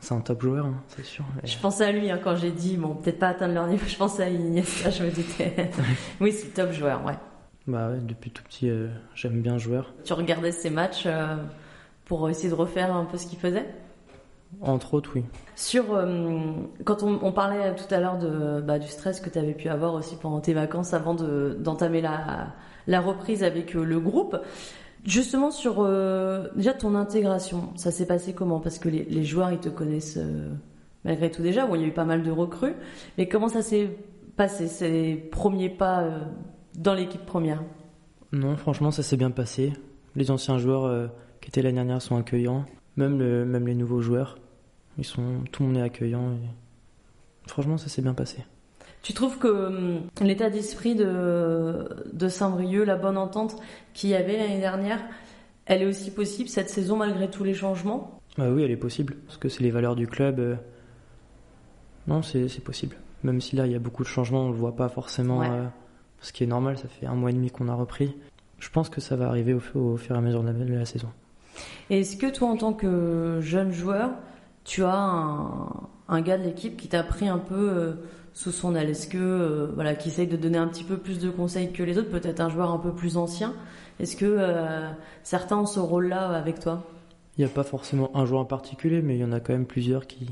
c'est 0.00 0.14
un 0.14 0.20
top 0.20 0.42
joueur, 0.42 0.66
hein, 0.66 0.80
c'est 0.88 1.04
sûr. 1.04 1.24
Je 1.44 1.58
pensais 1.58 1.84
à 1.84 1.92
lui 1.92 2.10
hein, 2.10 2.20
quand 2.22 2.36
j'ai 2.36 2.52
dit, 2.52 2.76
bon, 2.76 2.94
peut-être 2.94 3.18
pas 3.18 3.28
atteindre 3.28 3.54
leur 3.54 3.66
niveau, 3.66 3.84
je 3.86 3.96
pensais 3.96 4.22
à 4.22 4.28
Iniesta, 4.30 4.90
je 4.90 5.04
me 5.04 5.10
doutais. 5.10 5.70
oui, 6.20 6.32
c'est 6.32 6.54
top 6.54 6.72
joueur, 6.72 7.04
ouais. 7.04 7.14
Bah 7.66 7.90
ouais, 7.90 7.98
depuis 8.00 8.30
tout 8.30 8.42
petit, 8.44 8.70
euh, 8.70 8.88
j'aime 9.14 9.42
bien 9.42 9.58
joueur. 9.58 9.92
Tu 10.04 10.12
regardais 10.12 10.52
ses 10.52 10.70
matchs 10.70 11.04
euh, 11.06 11.36
pour 12.06 12.30
essayer 12.30 12.48
de 12.48 12.54
refaire 12.54 12.94
un 12.94 13.04
peu 13.04 13.18
ce 13.18 13.26
qu'il 13.26 13.38
faisait? 13.38 13.66
Entre 14.60 14.94
autres, 14.94 15.12
oui. 15.14 15.24
Sur, 15.56 15.94
euh, 15.94 16.52
quand 16.84 17.02
on, 17.02 17.32
parlait 17.32 17.74
tout 17.74 17.92
à 17.94 18.00
l'heure 18.00 18.18
de, 18.18 18.60
bah, 18.60 18.78
du 18.78 18.88
stress 18.88 19.20
que 19.20 19.30
tu 19.30 19.38
avais 19.38 19.54
pu 19.54 19.68
avoir 19.68 19.94
aussi 19.94 20.16
pendant 20.16 20.40
tes 20.40 20.54
vacances 20.54 20.94
avant 20.94 21.14
d'entamer 21.14 22.00
la, 22.00 22.48
la 22.86 23.00
reprise 23.00 23.44
avec 23.44 23.74
le 23.74 24.00
groupe, 24.00 24.36
Justement 25.04 25.50
sur 25.50 25.76
euh, 25.78 26.48
déjà 26.56 26.74
ton 26.74 26.94
intégration, 26.94 27.70
ça 27.76 27.90
s'est 27.90 28.06
passé 28.06 28.34
comment? 28.34 28.60
Parce 28.60 28.78
que 28.78 28.88
les, 28.88 29.24
joueurs 29.24 29.52
ils 29.52 29.58
te 29.58 29.68
connaissent 29.68 30.18
euh, 30.18 30.50
malgré 31.04 31.30
tout 31.30 31.42
déjà. 31.42 31.66
Bon, 31.66 31.76
il 31.76 31.82
y 31.82 31.84
a 31.84 31.86
eu 31.86 31.92
pas 31.92 32.04
mal 32.04 32.22
de 32.22 32.30
recrues, 32.30 32.74
mais 33.16 33.28
comment 33.28 33.48
ça 33.48 33.62
s'est 33.62 33.96
passé 34.36 34.66
ces 34.66 35.14
premiers 35.30 35.70
pas 35.70 36.02
euh, 36.02 36.20
dans 36.76 36.94
l'équipe 36.94 37.24
première? 37.24 37.62
Non, 38.32 38.56
franchement, 38.56 38.90
ça 38.90 39.02
s'est 39.02 39.16
bien 39.16 39.30
passé. 39.30 39.72
Les 40.16 40.30
anciens 40.30 40.58
joueurs 40.58 41.10
qui 41.40 41.48
étaient 41.48 41.62
l'année 41.62 41.76
dernière 41.76 42.02
sont 42.02 42.16
accueillants, 42.16 42.66
même 42.98 43.18
le, 43.18 43.44
même 43.44 43.66
les 43.66 43.74
nouveaux 43.74 44.02
joueurs, 44.02 44.38
ils 44.98 45.04
sont 45.04 45.44
tout 45.50 45.62
le 45.62 45.68
monde 45.70 45.78
est 45.78 45.82
accueillant. 45.82 46.36
Franchement, 47.46 47.78
ça 47.78 47.88
s'est 47.88 48.02
bien 48.02 48.14
passé. 48.14 48.44
Tu 49.02 49.14
trouves 49.14 49.38
que 49.38 49.48
hum, 49.48 50.00
l'état 50.20 50.50
d'esprit 50.50 50.94
de, 50.94 51.88
de 52.12 52.28
Saint-Brieuc, 52.28 52.84
la 52.84 52.96
bonne 52.96 53.16
entente 53.16 53.56
qu'il 53.94 54.10
y 54.10 54.14
avait 54.14 54.36
l'année 54.36 54.60
dernière, 54.60 55.00
elle 55.66 55.82
est 55.82 55.86
aussi 55.86 56.10
possible 56.10 56.48
cette 56.48 56.70
saison 56.70 56.96
malgré 56.96 57.30
tous 57.30 57.44
les 57.44 57.54
changements? 57.54 58.20
Bah 58.36 58.50
Oui, 58.50 58.62
elle 58.62 58.70
est 58.70 58.76
possible. 58.76 59.16
Parce 59.26 59.38
que 59.38 59.48
c'est 59.48 59.62
les 59.62 59.70
valeurs 59.70 59.96
du 59.96 60.06
club. 60.06 60.40
Euh, 60.40 60.56
non, 62.06 62.22
c'est 62.22 62.64
possible. 62.64 62.96
Même 63.22 63.40
si 63.40 63.56
là, 63.56 63.66
il 63.66 63.72
y 63.72 63.76
a 63.76 63.80
beaucoup 63.80 64.02
de 64.02 64.08
changements, 64.08 64.42
on 64.42 64.48
ne 64.48 64.52
le 64.52 64.58
voit 64.58 64.76
pas 64.76 64.88
forcément. 64.88 65.42
Euh, 65.42 65.66
ce 66.20 66.32
qui 66.32 66.44
est 66.44 66.46
normal, 66.46 66.78
ça 66.78 66.88
fait 66.88 67.06
un 67.06 67.14
mois 67.14 67.30
et 67.30 67.34
demi 67.34 67.50
qu'on 67.50 67.68
a 67.68 67.74
repris. 67.74 68.16
Je 68.58 68.70
pense 68.70 68.88
que 68.88 69.00
ça 69.00 69.14
va 69.14 69.28
arriver 69.28 69.54
au, 69.54 69.60
au 69.78 69.96
fur 69.96 70.14
et 70.14 70.18
à 70.18 70.20
mesure 70.20 70.42
de 70.42 70.50
la, 70.72 70.84
saison. 70.84 71.08
Est-ce 71.90 72.16
que 72.16 72.26
toi, 72.26 72.48
en 72.48 72.56
tant 72.56 72.72
que 72.72 73.40
jeune 73.40 73.72
joueur, 73.72 74.10
tu 74.64 74.84
as 74.84 74.94
un, 74.94 75.70
un 76.08 76.20
gars 76.20 76.38
de 76.38 76.44
l'équipe 76.44 76.76
qui 76.76 76.88
t'a 76.88 77.02
pris 77.02 77.28
un 77.28 77.38
peu 77.38 77.70
euh, 77.70 77.92
sous 78.34 78.52
son 78.52 78.74
aile? 78.74 78.90
Est-ce 78.90 79.08
que 79.08 79.18
euh, 79.18 79.72
voilà, 79.74 79.94
qui 79.94 80.08
essaye 80.08 80.26
de 80.26 80.36
donner 80.36 80.58
un 80.58 80.68
petit 80.68 80.84
peu 80.84 80.98
plus 80.98 81.18
de 81.18 81.30
conseils 81.30 81.72
que 81.72 81.82
les 81.82 81.96
autres, 81.98 82.10
peut-être 82.10 82.40
un 82.40 82.50
joueur 82.50 82.70
un 82.70 82.78
peu 82.78 82.92
plus 82.92 83.16
ancien? 83.16 83.54
Est-ce 84.00 84.16
que 84.16 84.26
euh, 84.26 84.90
certains 85.22 85.58
ont 85.58 85.66
ce 85.66 85.80
rôle-là 85.80 86.28
avec 86.30 86.60
toi? 86.60 86.84
Il 87.36 87.44
n'y 87.44 87.50
a 87.50 87.54
pas 87.54 87.64
forcément 87.64 88.10
un 88.14 88.26
joueur 88.26 88.42
en 88.42 88.46
particulier, 88.46 89.00
mais 89.00 89.16
il 89.16 89.20
y 89.20 89.24
en 89.24 89.32
a 89.32 89.40
quand 89.40 89.52
même 89.52 89.66
plusieurs 89.66 90.06
qui, 90.06 90.28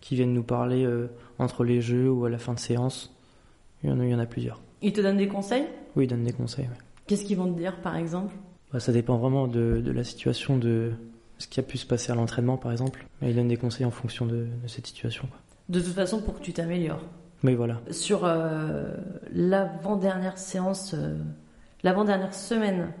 qui 0.00 0.14
viennent 0.14 0.32
nous 0.32 0.44
parler 0.44 0.88
entre 1.40 1.64
les 1.64 1.80
jeux 1.80 2.08
ou 2.08 2.24
à 2.24 2.30
la 2.30 2.38
fin 2.38 2.54
de 2.54 2.60
séance. 2.60 3.12
Il 3.82 3.90
y 3.90 3.92
en 3.92 3.98
a, 3.98 4.04
il 4.04 4.10
y 4.10 4.14
en 4.14 4.18
a 4.20 4.26
plusieurs. 4.26 4.60
Ils 4.80 4.92
te 4.92 5.00
donnent 5.00 5.16
des 5.16 5.26
conseils? 5.26 5.66
Oui, 5.96 6.04
ils 6.04 6.06
donnent 6.06 6.22
des 6.22 6.32
conseils. 6.32 6.68
Qu'est-ce 7.06 7.24
qu'ils 7.24 7.36
vont 7.36 7.52
te 7.52 7.58
dire, 7.58 7.76
par 7.80 7.96
exemple? 7.96 8.32
Ça 8.78 8.92
dépend 8.92 9.16
vraiment 9.16 9.46
de, 9.46 9.80
de, 9.84 9.92
la 9.92 10.04
situation, 10.04 10.58
de 10.58 10.92
ce 11.38 11.46
qui 11.46 11.60
a 11.60 11.62
pu 11.62 11.78
se 11.78 11.86
passer 11.86 12.12
à 12.12 12.14
l'entraînement, 12.14 12.56
par 12.56 12.72
exemple. 12.72 13.06
ils 13.22 13.34
donnent 13.34 13.48
des 13.48 13.56
conseils 13.56 13.86
en 13.86 13.90
fonction 13.90 14.26
de, 14.26 14.46
de 14.62 14.68
cette 14.68 14.86
situation. 14.86 15.28
De 15.68 15.80
toute 15.80 15.94
façon, 15.94 16.20
pour 16.20 16.38
que 16.38 16.42
tu 16.42 16.52
t'améliores 16.52 17.02
voilà. 17.54 17.80
Sur 17.90 18.24
euh, 18.24 18.94
l'avant-dernière 19.32 20.38
séance, 20.38 20.94
euh, 20.94 21.16
l'avant-dernière 21.82 22.34
semaine 22.34 22.92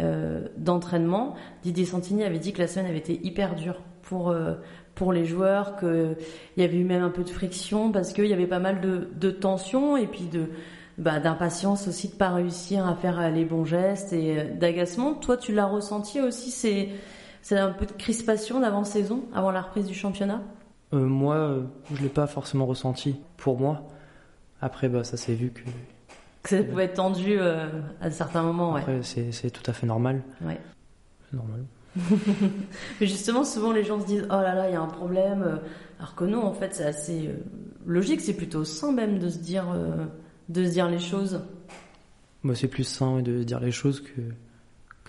euh, 0.00 0.46
d'entraînement, 0.56 1.34
Didier 1.62 1.86
Santini 1.86 2.24
avait 2.24 2.38
dit 2.38 2.52
que 2.52 2.60
la 2.60 2.66
semaine 2.66 2.86
avait 2.86 2.98
été 2.98 3.24
hyper 3.24 3.54
dure 3.54 3.80
pour, 4.02 4.34
pour 4.94 5.12
les 5.12 5.24
joueurs, 5.24 5.76
qu'il 5.76 6.16
y 6.58 6.62
avait 6.62 6.76
eu 6.76 6.84
même 6.84 7.02
un 7.02 7.08
peu 7.08 7.22
de 7.22 7.30
friction 7.30 7.92
parce 7.92 8.12
qu'il 8.12 8.26
y 8.26 8.32
avait 8.32 8.48
pas 8.48 8.58
mal 8.58 8.80
de, 8.80 9.08
de 9.18 9.30
tension 9.30 9.96
et 9.96 10.06
puis 10.06 10.26
de 10.26 10.48
bah, 10.98 11.20
d'impatience 11.20 11.88
aussi 11.88 12.08
de 12.08 12.14
pas 12.14 12.30
réussir 12.30 12.86
à 12.86 12.94
faire 12.94 13.30
les 13.30 13.44
bons 13.44 13.64
gestes 13.64 14.12
et 14.12 14.44
d'agacement. 14.44 15.14
Toi, 15.14 15.36
tu 15.36 15.52
l'as 15.52 15.66
ressenti 15.66 16.20
aussi, 16.20 16.50
c'est 16.50 16.88
c'est 17.42 17.58
un 17.58 17.70
peu 17.70 17.86
de 17.86 17.92
crispation 17.92 18.60
d'avant-saison, 18.60 19.24
avant 19.34 19.50
la 19.50 19.62
reprise 19.62 19.86
du 19.86 19.94
championnat? 19.94 20.40
Euh, 20.94 21.04
moi, 21.04 21.34
euh, 21.34 21.62
je 21.92 21.98
ne 21.98 22.04
l'ai 22.04 22.08
pas 22.08 22.28
forcément 22.28 22.66
ressenti 22.66 23.16
pour 23.36 23.58
moi. 23.58 23.88
Après, 24.60 24.88
bah, 24.88 25.02
ça 25.02 25.16
s'est 25.16 25.34
vu 25.34 25.50
que. 25.50 25.62
Que 26.44 26.48
ça 26.48 26.62
pouvait 26.62 26.84
être 26.84 26.94
tendu 26.94 27.38
euh, 27.38 27.68
à 28.00 28.10
certains 28.10 28.42
moments, 28.42 28.76
Après, 28.76 29.02
c'est 29.02 29.50
tout 29.50 29.68
à 29.68 29.72
fait 29.72 29.86
normal. 29.86 30.22
Ouais. 30.40 30.60
Normal. 31.32 31.64
Mais 33.00 33.06
justement, 33.06 33.44
souvent 33.44 33.70
les 33.70 33.84
gens 33.84 34.00
se 34.00 34.06
disent 34.06 34.24
oh 34.28 34.40
là 34.40 34.54
là, 34.54 34.68
il 34.68 34.72
y 34.72 34.76
a 34.76 34.80
un 34.80 34.86
problème. 34.86 35.60
Alors 35.98 36.14
que 36.14 36.24
non, 36.24 36.44
en 36.44 36.52
fait, 36.52 36.74
c'est 36.74 36.84
assez 36.84 37.30
logique. 37.86 38.20
C'est 38.20 38.34
plutôt 38.34 38.64
sain 38.64 38.92
même 38.92 39.18
de 39.18 39.28
se 39.28 39.38
dire, 39.38 39.66
de 40.52 40.64
se 40.64 40.70
dire 40.70 40.88
les 40.88 40.98
choses. 40.98 41.40
Moi, 42.42 42.54
c'est 42.54 42.68
plus 42.68 42.84
sain 42.84 43.22
de 43.22 43.38
se 43.38 43.44
dire 43.44 43.60
les 43.60 43.72
choses 43.72 44.00
que 44.00 44.20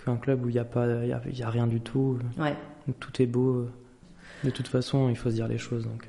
qu'un 0.04 0.16
club 0.16 0.44
où 0.44 0.48
il 0.48 0.52
n'y 0.52 0.58
a 0.58 0.64
pas, 0.64 0.86
il 1.02 1.38
y 1.38 1.42
a, 1.42 1.50
rien 1.50 1.66
du 1.66 1.80
tout. 1.80 2.18
Ouais. 2.38 2.56
Tout 3.00 3.22
est 3.22 3.26
beau. 3.26 3.66
De 4.42 4.50
toute 4.50 4.68
façon, 4.68 5.08
il 5.08 5.16
faut 5.16 5.30
se 5.30 5.34
dire 5.34 5.48
les 5.48 5.58
choses. 5.58 5.84
Donc. 5.84 6.08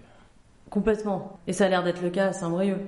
Complètement. 0.69 1.39
Et 1.48 1.54
ça 1.54 1.65
a 1.65 1.69
l'air 1.69 1.84
d'être 1.84 2.02
le 2.02 2.10
cas 2.10 2.28
à 2.28 2.34
Saint-Brieuc. 2.34 2.80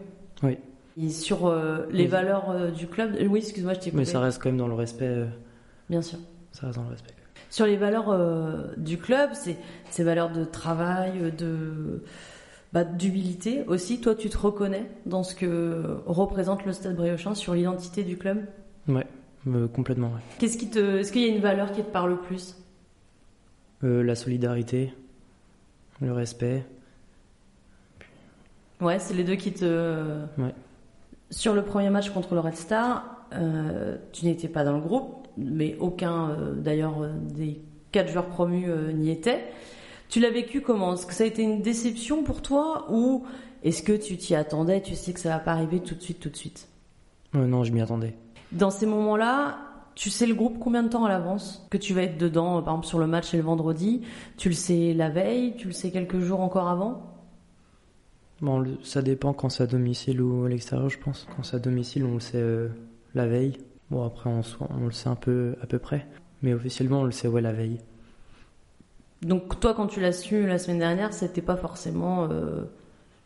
Oui. 0.44 0.58
Et 1.00 1.10
sur 1.10 1.46
euh, 1.46 1.86
les 1.92 2.08
valeurs 2.08 2.50
euh, 2.50 2.72
du 2.72 2.88
club, 2.88 3.16
euh, 3.20 3.28
oui, 3.28 3.40
excuse-moi, 3.40 3.74
je 3.76 3.80
t'ai 3.80 3.92
coupé. 3.92 4.00
Mais 4.00 4.06
ça 4.06 4.20
reste 4.20 4.42
quand 4.42 4.50
même 4.50 4.58
dans 4.58 4.68
le 4.68 4.74
respect. 4.74 5.26
Bien 5.90 6.02
sûr. 6.02 6.20
Ça 6.52 6.68
reste 6.68 6.78
dans 6.78 6.86
le 6.86 6.90
respect. 6.90 7.14
Sur 7.50 7.66
les 7.66 7.78
valeurs 7.78 8.14
du 8.76 8.98
club, 8.98 9.30
c'est 9.34 9.58
ces 9.90 10.04
valeurs 10.04 10.32
de 10.32 10.44
travail, 10.44 11.32
de 11.38 12.04
bah, 12.78 12.84
d'humilité 12.84 13.64
aussi. 13.66 14.00
Toi, 14.00 14.14
tu 14.14 14.30
te 14.30 14.38
reconnais 14.38 14.86
dans 15.08 15.24
ce 15.24 15.34
que 15.34 15.98
représente 16.06 16.64
le 16.64 16.74
Stade 16.74 16.96
Briochin 16.96 17.34
sur 17.34 17.56
l'identité 17.56 18.04
du 18.04 18.18
club? 18.18 18.46
Ouais, 18.88 19.08
complètement. 19.74 20.10
Ouais. 20.10 20.22
Qu'est-ce 20.38 20.60
qui 20.60 20.70
te, 20.70 21.00
est-ce 21.00 21.12
qu'il 21.12 21.24
y 21.24 21.26
a 21.26 21.34
une 21.34 21.42
valeur 21.42 21.72
qui 21.72 21.82
te 21.82 21.90
parle 21.90 22.12
le 22.12 22.18
plus? 22.18 22.56
La 23.82 24.14
solidarité, 24.14 24.94
le 26.02 26.14
respect. 26.14 26.64
Ouais, 28.80 29.00
c'est 29.00 29.16
les 29.16 29.24
deux 29.24 29.38
qui 29.38 29.54
te. 29.54 30.22
Ouais. 30.38 30.54
Sur 31.32 31.56
le 31.56 31.64
premier 31.64 31.90
match 31.90 32.12
contre 32.12 32.36
le 32.36 32.42
Red 32.42 32.58
Star, 32.58 33.26
euh, 33.34 33.98
tu 34.12 34.26
n'étais 34.26 34.50
pas 34.50 34.64
dans 34.64 34.74
le 34.74 34.82
groupe, 34.82 35.28
mais 35.36 35.76
aucun 35.80 36.30
euh, 36.30 36.54
d'ailleurs 36.54 37.02
euh, 37.02 37.10
des 37.34 37.60
quatre 37.92 38.12
joueurs 38.12 38.28
promus 38.28 38.68
n'y 38.94 39.10
était. 39.10 39.46
Tu 40.10 40.20
l'as 40.20 40.30
vécu 40.30 40.62
comment? 40.62 40.94
Est-ce 40.94 41.06
que 41.06 41.14
ça 41.14 41.24
a 41.24 41.28
été 41.28 41.42
une 41.44 41.62
déception 41.62 42.24
pour 42.24 42.42
toi 42.42 42.86
ou 42.90 43.26
est-ce 43.64 43.84
que 43.84 43.94
tu 43.94 44.18
t'y 44.18 44.36
attendais 44.36 44.82
Tu 44.82 44.96
sais 44.96 45.14
que 45.14 45.20
ça 45.20 45.30
va 45.30 45.40
pas 45.40 45.52
arriver 45.52 45.80
tout 45.80 45.96
de 45.96 46.02
suite, 46.02 46.20
tout 46.20 46.30
de 46.30 46.38
suite? 46.38 46.68
Non, 47.34 47.64
je 47.64 47.72
m'y 47.74 47.82
attendais. 47.82 48.16
Dans 48.52 48.70
ces 48.70 48.86
moments-là, 48.86 49.58
tu 49.96 50.10
sais 50.10 50.26
le 50.26 50.36
groupe 50.36 50.60
combien 50.60 50.84
de 50.84 50.90
temps 50.90 51.06
à 51.06 51.10
l'avance 51.10 51.68
que 51.70 51.78
tu 51.78 51.94
vas 51.94 52.04
être 52.04 52.18
dedans 52.18 52.62
Par 52.62 52.76
exemple, 52.76 52.88
sur 52.88 53.00
le 53.00 53.08
match 53.08 53.34
et 53.34 53.38
le 53.38 53.44
vendredi, 53.44 54.02
tu 54.38 54.50
le 54.50 54.56
sais 54.56 54.94
la 54.94 55.10
veille, 55.10 55.56
tu 55.58 55.68
le 55.68 55.74
sais 55.74 55.92
quelques 55.92 56.20
jours 56.20 56.40
encore 56.40 56.70
avant? 56.70 57.14
Bon, 58.42 58.64
ça 58.84 59.02
dépend 59.02 59.34
quand 59.34 59.50
c'est 59.50 59.64
à 59.64 59.68
domicile 59.68 60.22
ou 60.22 60.46
à 60.46 60.50
l'extérieur, 60.50 60.90
je 60.90 61.00
pense. 61.00 61.28
Quand 61.36 61.44
c'est 61.44 61.56
à 61.56 61.60
domicile, 61.60 62.06
on 62.06 62.14
le 62.14 62.20
sait 62.20 62.38
euh, 62.38 62.70
la 63.16 63.26
veille. 63.26 63.58
Bon, 63.90 64.06
après, 64.06 64.30
on, 64.30 64.42
on, 64.80 64.86
le 64.86 64.92
sait 64.92 65.10
un 65.10 65.16
peu 65.16 65.56
à 65.62 65.66
peu 65.66 65.80
près. 65.80 66.06
Mais 66.44 66.54
officiellement, 66.54 67.02
on 67.02 67.06
le 67.06 67.12
sait, 67.12 67.28
ouais, 67.28 67.42
la 67.42 67.54
veille. 67.54 67.80
Donc, 69.22 69.60
toi, 69.60 69.74
quand 69.74 69.88
tu 69.88 70.00
l'as 70.00 70.12
su 70.12 70.46
la 70.46 70.60
semaine 70.60 70.80
dernière, 70.80 71.14
c'était 71.14 71.42
pas 71.42 71.58
forcément 71.58 72.28
euh, 72.30 72.64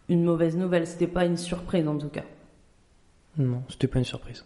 une 0.10 0.24
mauvaise 0.24 0.56
nouvelle. 0.56 0.88
C'était 0.88 1.08
pas 1.08 1.26
une 1.26 1.38
surprise, 1.38 1.88
en 1.88 1.98
tout 1.98 2.10
cas. 2.10 2.24
Non, 3.38 3.64
c'était 3.70 3.88
pas 3.88 4.00
une 4.00 4.06
surprise. 4.06 4.46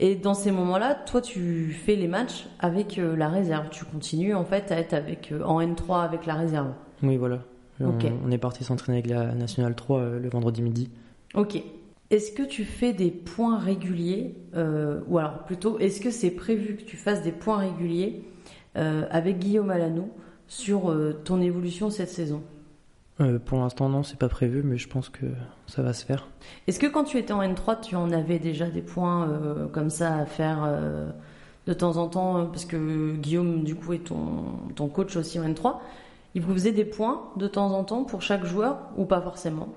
Et 0.00 0.16
dans 0.16 0.34
ces 0.34 0.50
moments-là, 0.50 0.94
toi, 0.94 1.20
tu 1.20 1.72
fais 1.72 1.94
les 1.96 2.08
matchs 2.08 2.46
avec 2.58 2.98
euh, 2.98 3.16
la 3.16 3.28
réserve. 3.28 3.68
Tu 3.70 3.84
continues, 3.84 4.34
en 4.34 4.44
fait, 4.44 4.72
à 4.72 4.78
être 4.78 4.92
avec, 4.92 5.32
en 5.44 5.60
N3 5.60 6.02
avec 6.02 6.26
la 6.26 6.34
réserve. 6.34 6.72
Oui, 7.02 7.16
voilà. 7.16 7.38
On, 7.80 8.30
est 8.30 8.38
parti 8.38 8.64
s'entraîner 8.64 8.98
avec 8.98 9.10
la 9.10 9.34
Nationale 9.34 9.74
3 9.74 9.98
euh, 9.98 10.18
le 10.18 10.28
vendredi 10.28 10.62
midi. 10.62 10.90
Ok. 11.34 11.62
Est-ce 12.10 12.32
que 12.32 12.42
tu 12.42 12.64
fais 12.64 12.92
des 12.92 13.10
points 13.10 13.58
réguliers 13.58 14.34
euh, 14.54 15.00
Ou 15.08 15.18
alors 15.18 15.44
plutôt, 15.44 15.78
est-ce 15.78 16.00
que 16.00 16.10
c'est 16.10 16.30
prévu 16.30 16.76
que 16.76 16.82
tu 16.82 16.96
fasses 16.96 17.22
des 17.22 17.32
points 17.32 17.56
réguliers 17.56 18.22
euh, 18.76 19.06
avec 19.10 19.38
Guillaume 19.38 19.70
Alanou 19.70 20.10
sur 20.52 20.94
ton 21.24 21.40
évolution 21.40 21.88
cette 21.90 22.10
saison 22.10 22.42
Pour 23.46 23.58
l'instant, 23.58 23.88
non, 23.88 24.02
c'est 24.02 24.18
pas 24.18 24.28
prévu, 24.28 24.62
mais 24.62 24.76
je 24.76 24.88
pense 24.88 25.08
que 25.08 25.26
ça 25.66 25.82
va 25.82 25.92
se 25.92 26.04
faire. 26.04 26.28
Est-ce 26.66 26.78
que 26.78 26.86
quand 26.86 27.04
tu 27.04 27.16
étais 27.18 27.32
en 27.32 27.42
N3, 27.42 27.80
tu 27.80 27.96
en 27.96 28.10
avais 28.12 28.38
déjà 28.38 28.68
des 28.68 28.82
points 28.82 29.28
comme 29.72 29.88
ça 29.90 30.16
à 30.16 30.26
faire 30.26 30.68
de 31.66 31.72
temps 31.72 31.96
en 31.96 32.08
temps 32.08 32.46
Parce 32.46 32.64
que 32.66 33.16
Guillaume, 33.16 33.64
du 33.64 33.74
coup, 33.74 33.94
est 33.94 34.04
ton, 34.04 34.44
ton 34.74 34.88
coach 34.88 35.16
aussi 35.16 35.40
en 35.40 35.44
N3. 35.44 35.76
Il 36.34 36.42
vous 36.42 36.52
faisait 36.52 36.72
des 36.72 36.84
points 36.84 37.30
de 37.36 37.46
temps 37.46 37.72
en 37.72 37.84
temps 37.84 38.04
pour 38.04 38.22
chaque 38.22 38.44
joueur 38.44 38.78
ou 38.96 39.04
pas 39.04 39.20
forcément? 39.20 39.68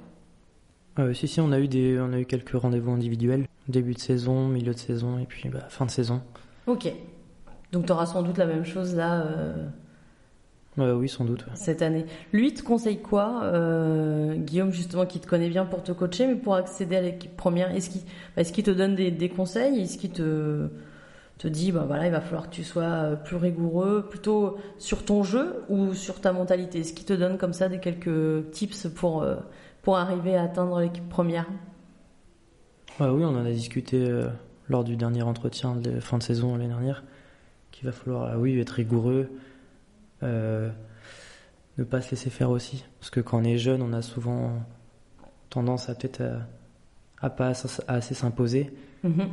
Euh, 1.00 1.14
Si, 1.14 1.28
si, 1.28 1.42
on 1.42 1.52
a 1.52 1.60
eu, 1.60 1.68
des, 1.68 2.00
on 2.00 2.14
a 2.14 2.20
eu 2.20 2.26
quelques 2.26 2.54
rendez-vous 2.54 2.92
individuels. 2.92 3.46
Début 3.68 3.94
de 3.94 4.00
saison, 4.00 4.48
milieu 4.48 4.74
de 4.74 4.80
saison 4.80 5.20
et 5.20 5.26
puis 5.26 5.50
bah, 5.50 5.66
fin 5.70 5.86
de 5.86 5.92
saison. 5.92 6.22
Ok. 6.68 6.92
Donc 7.72 7.86
tu 7.88 7.92
auras 7.92 8.06
sans 8.06 8.24
doute 8.24 8.38
la 8.38 8.46
même 8.46 8.64
chose 8.64 8.96
là 8.96 9.26
euh... 10.80 10.94
oui, 10.96 11.08
sans 11.10 11.26
doute. 11.26 11.46
Cette 11.54 11.82
année. 11.82 12.06
Lui, 12.34 12.54
te 12.54 12.62
conseille 12.62 13.00
quoi 13.02 13.44
euh, 13.44 14.36
Guillaume, 14.36 14.72
justement, 14.72 15.06
qui 15.06 15.20
te 15.20 15.28
connaît 15.28 15.50
bien 15.50 15.66
pour 15.66 15.84
te 15.84 15.92
coacher, 15.92 16.28
mais 16.28 16.36
pour 16.36 16.56
accéder 16.56 16.96
à 16.98 17.02
l'équipe 17.02 17.36
première, 17.36 17.72
est-ce 17.72 17.90
qu'il 17.90 18.02
est 18.38 18.52
qu'il 18.52 18.64
te 18.64 18.72
donne 18.72 18.96
des, 18.96 19.12
des 19.12 19.30
conseils? 19.30 19.82
Est-ce 19.82 19.98
qu'il 19.98 20.12
te 20.12 20.70
te 21.38 21.50
dit 21.50 21.74
bah 21.74 21.84
voilà 21.86 22.06
il 22.06 22.14
va 22.14 22.22
falloir 22.22 22.50
que 22.50 22.56
tu 22.56 22.64
sois 22.64 22.84
euh, 22.84 23.16
plus 23.18 23.36
rigoureux 23.36 24.06
plutôt 24.10 24.56
sur 24.78 25.04
ton 25.04 25.22
jeu 25.22 25.64
ou 25.68 25.94
sur 25.94 26.22
ta 26.22 26.32
mentalité? 26.32 26.80
Est-ce 26.80 26.94
qu'il 26.94 27.06
te 27.06 27.12
donne 27.12 27.38
comme 27.38 27.52
ça 27.52 27.68
des 27.68 27.80
quelques 27.80 28.52
tips 28.52 28.88
pour 28.88 29.22
euh, 29.22 29.36
pour 29.82 29.98
arriver 29.98 30.38
à 30.38 30.44
atteindre 30.44 30.80
l'équipe 30.80 31.10
première? 31.10 31.46
Bah 33.00 33.12
oui 33.12 33.26
on 33.26 33.36
en 33.36 33.46
a 33.46 33.52
discuté 33.52 34.08
lors 34.70 34.86
du 34.86 34.96
dernier 34.96 35.24
entretien 35.24 35.76
de 35.76 36.00
fin 36.00 36.18
de 36.18 36.24
saison 36.24 36.54
l'année 36.54 36.70
dernière 36.70 37.04
qu'il 37.72 37.86
va 37.86 37.92
falloir 37.92 38.40
oui 38.40 38.58
être 38.58 38.70
rigoureux 38.70 39.28
ne 40.26 41.84
pas 41.84 42.02
se 42.02 42.12
laisser 42.12 42.30
faire 42.30 42.50
aussi 42.50 42.86
parce 43.00 43.10
que 43.10 43.20
quand 43.20 43.40
on 43.40 43.44
est 43.44 43.58
jeune 43.58 43.82
on 43.82 43.94
a 43.94 44.02
souvent 44.02 44.66
tendance 45.50 45.90
à 45.90 45.96
peut-être 45.96 46.24
à, 47.22 47.30
pas 47.30 47.54
assez 47.88 48.14
s'imposer 48.14 48.74
mm-hmm 49.04 49.28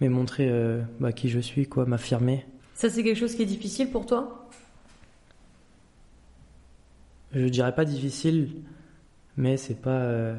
mais 0.00 0.08
montrer 0.08 0.48
euh, 0.48 0.82
bah, 0.98 1.12
qui 1.12 1.28
je 1.28 1.40
suis, 1.40 1.66
quoi, 1.66 1.84
m'affirmer. 1.86 2.46
Ça, 2.74 2.88
c'est 2.88 3.02
quelque 3.02 3.18
chose 3.18 3.34
qui 3.34 3.42
est 3.42 3.46
difficile 3.46 3.90
pour 3.90 4.06
toi? 4.06 4.48
Je 7.32 7.46
dirais 7.46 7.74
pas 7.74 7.84
difficile, 7.84 8.50
mais 9.36 9.56
c'est 9.56 9.80
pas 9.80 9.90
euh, 9.90 10.36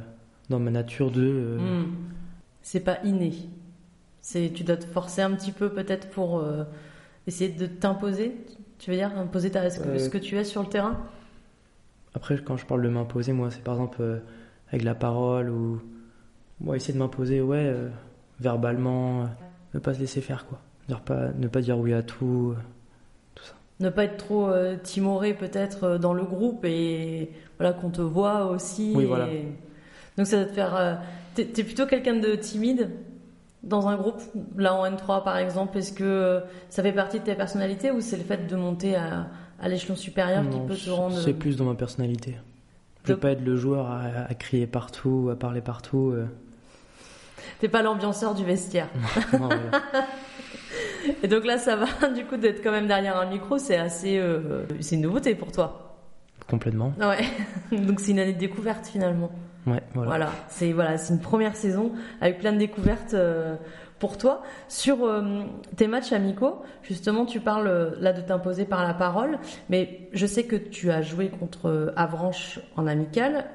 dans 0.50 0.60
ma 0.60 0.72
nature 0.72 1.12
de. 1.12 1.24
Euh, 1.24 1.58
hmm. 1.58 1.96
C'est 2.64 2.82
pas 2.82 3.00
inné. 3.04 3.34
C'est, 4.22 4.52
tu 4.54 4.64
dois 4.64 4.78
te 4.78 4.86
forcer 4.86 5.22
un 5.22 5.32
petit 5.32 5.52
peu 5.52 5.70
peut-être 5.72 6.10
pour 6.10 6.46
essayer 7.26 7.50
de 7.50 7.66
t'imposer? 7.66 8.36
Tu 8.82 8.89
veux 8.89 8.98
dire 8.98 9.15
imposer 9.15 9.52
ta, 9.52 9.70
ce, 9.70 9.80
que, 9.80 10.00
ce 10.00 10.10
que 10.10 10.17
tu 10.17 10.36
es 10.38 10.44
sur 10.44 10.63
le 10.63 10.67
terrain? 10.67 11.00
Après, 12.15 12.36
quand 12.39 12.58
je 12.58 12.65
parle 12.65 12.82
de 12.82 12.89
m'imposer, 12.89 13.32
moi, 13.32 13.52
c'est 13.52 13.63
par 13.63 13.76
exemple 13.76 14.22
avec 14.70 14.84
la 14.84 14.96
parole 14.96 15.52
ou 15.52 15.80
moi 16.60 16.76
essayer 16.76 16.96
de 16.96 16.98
m'imposer, 16.98 17.41
ouais, 17.41 17.72
verbalement 18.39 19.30
ne 19.76 19.80
pas 19.80 19.94
se 19.94 20.00
laisser 20.00 20.20
faire, 20.20 20.48
quoi. 20.48 20.60
Pas, 21.06 21.30
ne 21.38 21.48
pas 21.48 21.62
dire 21.62 21.78
oui 21.78 21.94
à 21.94 22.02
tout, 22.04 22.54
euh, 22.54 22.62
tout 23.36 23.44
ça. 23.44 23.54
Ne 23.80 23.89
pas 23.89 24.04
être 24.06 24.17
trop 24.17 24.50
euh, 24.50 24.76
timoré 24.76 25.34
peut-être 25.34 25.84
euh, 25.86 25.98
dans 25.98 26.13
le 26.13 26.24
groupe 26.24 26.65
et 26.65 27.30
voilà 27.58 27.72
qu'on 27.72 27.91
te 27.91 28.02
voit 28.02 28.48
aussi. 28.48 28.91
Oui, 28.96 29.06
voilà. 29.06 29.30
Donc 30.17 30.28
ça 30.28 30.39
va 30.39 30.46
te 30.46 30.52
faire. 30.52 31.02
T'es 31.36 31.44
es 31.44 31.63
plutôt 31.63 31.86
quelqu'un 31.86 32.15
de 32.15 32.36
timide? 32.36 32.89
Dans 33.63 33.88
un 33.88 33.95
groupe, 33.95 34.21
là 34.58 34.74
en 34.74 34.86
N3 34.86 35.24
par 35.24 35.38
exemple, 35.38 35.78
est-ce 35.78 35.93
que 35.93 36.41
ça 36.69 36.82
fait 36.82 36.93
partie 36.93 37.19
de 37.19 37.26
ta 37.26 37.36
personnalité 37.36 37.91
ou 37.91 38.02
c'est 38.02 38.17
le 38.17 38.24
fait 38.24 38.47
de 38.47 38.56
monter 38.56 38.95
à, 38.95 39.28
à 39.60 39.69
l'échelon 39.69 39.95
supérieur 39.95 40.43
qui 40.50 40.60
peut 40.60 40.76
te 40.76 40.89
rendre. 40.89 41.17
C'est 41.19 41.34
plus 41.34 41.58
dans 41.58 41.65
ma 41.65 41.76
personnalité. 41.76 42.38
Je 43.04 43.13
veux 43.13 43.19
pas 43.19 43.32
être 43.32 43.43
le 43.43 43.56
joueur 43.56 43.89
à, 43.89 44.34
crier 44.36 44.67
partout, 44.67 45.30
à 45.32 45.36
parler 45.36 45.62
partout. 45.62 46.13
T'es 47.60 47.67
pas 47.67 47.82
l'ambianceur 47.82 48.36
du 48.36 48.43
vestiaire. 48.43 48.89
Et 51.24 51.28
donc 51.28 51.45
là, 51.45 51.58
ça 51.58 51.76
va, 51.76 52.10
du 52.15 52.26
coup, 52.26 52.38
d'être 52.38 52.63
quand 52.63 52.71
même 52.71 52.88
derrière 52.88 53.17
un 53.17 53.26
micro, 53.26 53.58
c'est 53.58 53.78
assez. 53.78 54.17
Euh, 54.17 54.65
c'est 54.80 54.95
une 54.95 55.02
nouveauté 55.02 55.36
pour 55.36 55.52
toi. 55.52 55.97
Complètement. 56.47 56.93
Ouais. 57.00 57.24
donc 57.78 58.00
c'est 58.00 58.12
une 58.12 58.19
année 58.19 58.34
de 58.34 58.39
découverte 58.39 58.88
finalement. 58.88 59.32
Ouais, 59.67 59.82
voilà. 59.93 60.10
Voilà, 60.10 60.32
c'est 60.50 60.71
voilà, 60.74 60.97
c'est 60.97 61.13
une 61.13 61.19
première 61.19 61.56
saison 61.56 61.91
avec 62.19 62.39
plein 62.39 62.52
de 62.52 62.58
découvertes 62.58 63.13
euh, 63.13 63.56
pour 64.00 64.17
toi. 64.17 64.41
Sur 64.67 65.04
euh, 65.04 65.43
tes 65.76 65.88
matchs 65.88 66.13
amicaux, 66.13 66.63
justement, 66.84 67.26
tu 67.26 67.39
parles 67.39 67.95
là 68.00 68.13
de 68.13 68.21
t'imposer 68.21 68.65
par 68.65 68.84
la 68.84 68.93
parole, 68.93 69.38
mais 69.69 70.10
je 70.13 70.26
sais 70.26 70.45
que 70.45 70.56
tu 70.56 70.89
as 70.89 71.02
joué 71.02 71.30
contre 71.30 71.93
Avranches 71.95 72.60
en 72.76 72.88
amical, 72.88 73.45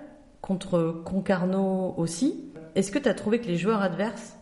contre 0.40 1.02
Concarneau 1.04 1.94
aussi. 1.96 2.52
Est-ce 2.76 2.92
que 2.92 2.98
tu 2.98 3.08
as 3.08 3.14
trouvé 3.14 3.40
que 3.40 3.46
les 3.46 3.56
joueurs 3.56 3.82
adverses 3.82 4.36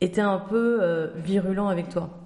étaient 0.00 0.20
un 0.20 0.38
peu 0.38 0.78
euh, 0.82 1.08
virulents 1.16 1.68
avec 1.68 1.88
toi? 1.90 2.18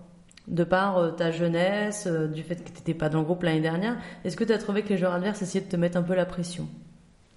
De 0.47 0.63
par 0.63 0.99
euh, 0.99 1.11
ta 1.11 1.33
jeunesse, 1.33 2.07
euh, 2.07 2.29
du 2.29 2.43
fait 2.45 2.55
que 2.55 2.69
tu 2.69 2.77
n'étais 2.77 2.95
pas 2.95 3.09
dans 3.09 3.19
le 3.19 3.25
groupe 3.25 3.43
l'année 3.43 3.61
dernière, 3.61 3.97
est-ce 4.25 4.37
que 4.37 4.45
tu 4.45 4.53
as 4.53 4.59
trouvé 4.59 4.83
que 4.83 4.89
les 4.89 4.97
joueurs 4.97 5.13
adverses 5.13 5.43
essayaient 5.43 5.65
de 5.65 5.71
te 5.71 5.77
mettre 5.77 5.99
un 5.99 6.03
peu 6.03 6.15
la 6.15 6.25
pression? 6.25 6.69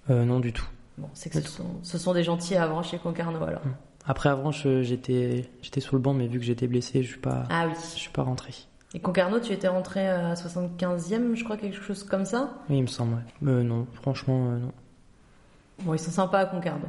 Non, 0.08 0.40
du 0.40 0.52
tout. 0.52 0.66
Bon, 0.98 1.08
c'est 1.14 1.30
que 1.30 1.40
ce 1.40 1.98
sont, 1.98 2.12
des 2.12 2.22
gentils 2.22 2.56
à 2.56 2.64
Avranches 2.64 2.92
et 2.94 2.98
Concarneau 2.98 3.42
alors. 3.42 3.64
Hum. 3.64 3.74
Après 4.06 4.28
Avranches, 4.28 4.66
j'étais, 4.82 5.50
j'étais 5.62 5.80
sur 5.80 5.94
le 5.94 6.02
banc, 6.02 6.14
mais 6.14 6.26
vu 6.26 6.38
que 6.38 6.44
j'étais 6.44 6.66
blessé, 6.66 7.02
je 7.02 7.08
suis 7.08 7.20
pas, 7.20 7.44
ah 7.50 7.68
je 7.68 7.98
suis 7.98 8.10
pas 8.10 8.22
rentré. 8.22 8.52
Et 8.92 9.00
Concarneau, 9.00 9.38
tu 9.38 9.52
étais 9.52 9.68
rentré 9.68 10.08
à 10.08 10.34
75e, 10.34 11.34
je 11.36 11.44
crois, 11.44 11.56
quelque 11.56 11.80
chose 11.80 12.02
comme 12.02 12.24
ça? 12.24 12.54
Oui, 12.68 12.78
il 12.78 12.82
me 12.82 12.86
semble, 12.88 13.22
ouais. 13.42 13.62
non, 13.62 13.86
franchement, 13.92 14.50
non. 14.50 14.72
Bon, 15.82 15.94
ils 15.94 15.98
sont 15.98 16.10
sympas 16.10 16.40
à 16.40 16.46
Concarneau. 16.46 16.88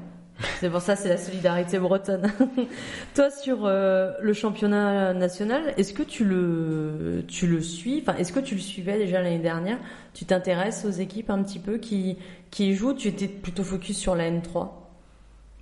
C'est 0.59 0.69
pour 0.69 0.81
ça, 0.81 0.95
c'est 0.95 1.09
la 1.09 1.17
solidarité 1.17 1.79
bretonne. 1.79 2.31
Toi, 3.15 3.29
sur 3.29 3.65
euh, 3.65 4.13
le 4.21 4.33
championnat 4.33 5.13
national, 5.13 5.73
est-ce 5.77 5.93
que 5.93 6.03
tu 6.03 6.25
le, 6.25 7.23
tu 7.27 7.47
le 7.47 7.61
suis? 7.61 8.01
Enfin, 8.01 8.17
est-ce 8.17 8.33
que 8.33 8.39
tu 8.39 8.55
le 8.55 8.61
suivais 8.61 8.97
déjà 8.97 9.21
l'année 9.21 9.39
dernière? 9.39 9.77
Tu 10.13 10.25
t'intéresses 10.25 10.85
aux 10.85 10.91
équipes 10.91 11.29
un 11.29 11.43
petit 11.43 11.59
peu 11.59 11.77
qui, 11.77 12.17
qui 12.49 12.73
jouent? 12.73 12.93
Tu 12.93 13.07
étais 13.07 13.27
plutôt 13.27 13.63
focus 13.63 13.97
sur 13.97 14.15
la 14.15 14.29
N3 14.29 14.69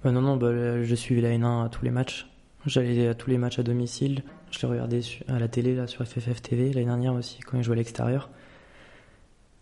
bah 0.04 0.12
Non, 0.12 0.22
non, 0.22 0.38
bah, 0.38 0.84
je 0.84 0.96
suivais 0.96 1.22
la 1.22 1.30
N1 1.30 1.66
à 1.66 1.70
tous 1.70 1.86
les 1.86 1.92
matchs. 1.92 2.28
J'allais 2.66 3.08
à 3.08 3.14
tous 3.14 3.30
les 3.30 3.38
matchs 3.38 3.60
à 3.60 3.64
domicile. 3.64 4.24
Je 4.52 4.60
les 4.62 4.68
regardais 4.68 5.02
à 5.28 5.40
la 5.40 5.48
télé, 5.48 5.76
là, 5.76 5.88
sur 5.88 6.06
FFF 6.06 6.42
TV, 6.42 6.74
l'année 6.74 6.86
dernière 6.86 7.14
aussi, 7.14 7.40
quand 7.40 7.58
ils 7.58 7.64
jouaient 7.64 7.76
à 7.76 7.78
l'extérieur. 7.78 8.30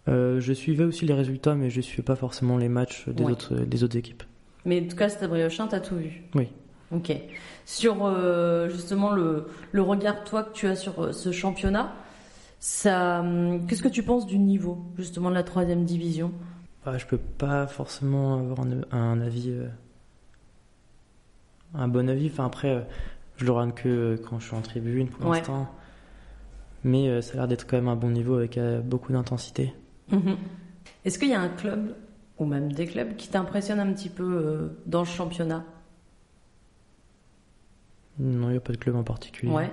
Euh, 0.07 0.39
je 0.39 0.53
suivais 0.53 0.83
aussi 0.83 1.05
les 1.05 1.13
résultats, 1.13 1.55
mais 1.55 1.69
je 1.69 1.77
ne 1.77 1.81
suivais 1.81 2.03
pas 2.03 2.15
forcément 2.15 2.57
les 2.57 2.69
matchs 2.69 3.07
des, 3.09 3.23
autres, 3.23 3.55
des 3.55 3.83
autres 3.83 3.97
équipes. 3.97 4.23
Mais 4.67 4.83
en 4.83 4.87
tout 4.87 4.97
cas, 4.97 5.07
Stade 5.07 5.29
Briochin, 5.29 5.67
t'as 5.67 5.79
tout 5.79 5.95
vu 5.95 6.21
Oui. 6.35 6.49
Ok. 6.91 7.11
Sur 7.65 8.05
euh, 8.05 8.67
justement 8.69 9.11
le, 9.11 9.47
le, 9.71 9.81
regard 9.81 10.25
toi 10.25 10.43
que 10.43 10.53
tu 10.53 10.67
as 10.67 10.75
sur 10.75 11.01
euh, 11.01 11.11
ce 11.13 11.31
championnat, 11.31 11.95
ça, 12.59 13.21
hum, 13.21 13.65
qu'est-ce 13.65 13.81
que 13.81 13.87
tu 13.87 14.03
penses 14.03 14.27
du 14.27 14.37
niveau 14.37 14.85
justement 14.97 15.29
de 15.29 15.35
la 15.35 15.43
troisième 15.43 15.85
division? 15.85 16.33
Bah, 16.85 16.97
Je 16.97 17.05
peux 17.05 17.17
pas 17.17 17.65
forcément 17.65 18.39
avoir 18.39 18.67
un, 18.91 19.21
avis, 19.21 19.51
euh, 19.51 19.67
un 21.73 21.87
bon 21.87 22.09
avis. 22.09 22.29
Enfin 22.31 22.45
après, 22.45 22.85
je 23.37 23.45
le 23.45 23.51
regarde 23.51 23.73
que 23.73 24.19
quand 24.29 24.39
je 24.39 24.47
suis 24.47 24.55
en 24.55 24.61
tribune 24.61 25.07
pour 25.07 25.31
l'instant. 25.31 25.67
Mais 26.83 27.21
ça 27.21 27.33
a 27.33 27.35
l'air 27.37 27.47
d'être 27.47 27.65
quand 27.67 27.77
même 27.77 27.87
un 27.87 27.95
bon 27.95 28.09
niveau 28.09 28.35
avec 28.35 28.59
beaucoup 28.85 29.11
d'intensité. 29.11 29.73
Mhm. 30.11 30.37
Est-ce 31.03 31.19
qu'il 31.19 31.29
y 31.29 31.33
a 31.33 31.41
un 31.41 31.49
club 31.49 31.95
ou 32.39 32.45
même 32.45 32.71
des 32.71 32.85
clubs 32.85 33.15
qui 33.15 33.29
t'impressionnent 33.29 33.79
un 33.79 33.91
petit 33.93 34.09
peu 34.09 34.23
euh, 34.23 34.67
dans 34.85 34.99
le 34.99 35.05
championnat 35.05 35.63
Non, 38.19 38.49
il 38.49 38.51
n'y 38.51 38.57
a 38.57 38.61
pas 38.61 38.73
de 38.73 38.77
club 38.77 38.95
en 38.95 39.03
particulier. 39.03 39.51
Ouais. 39.51 39.71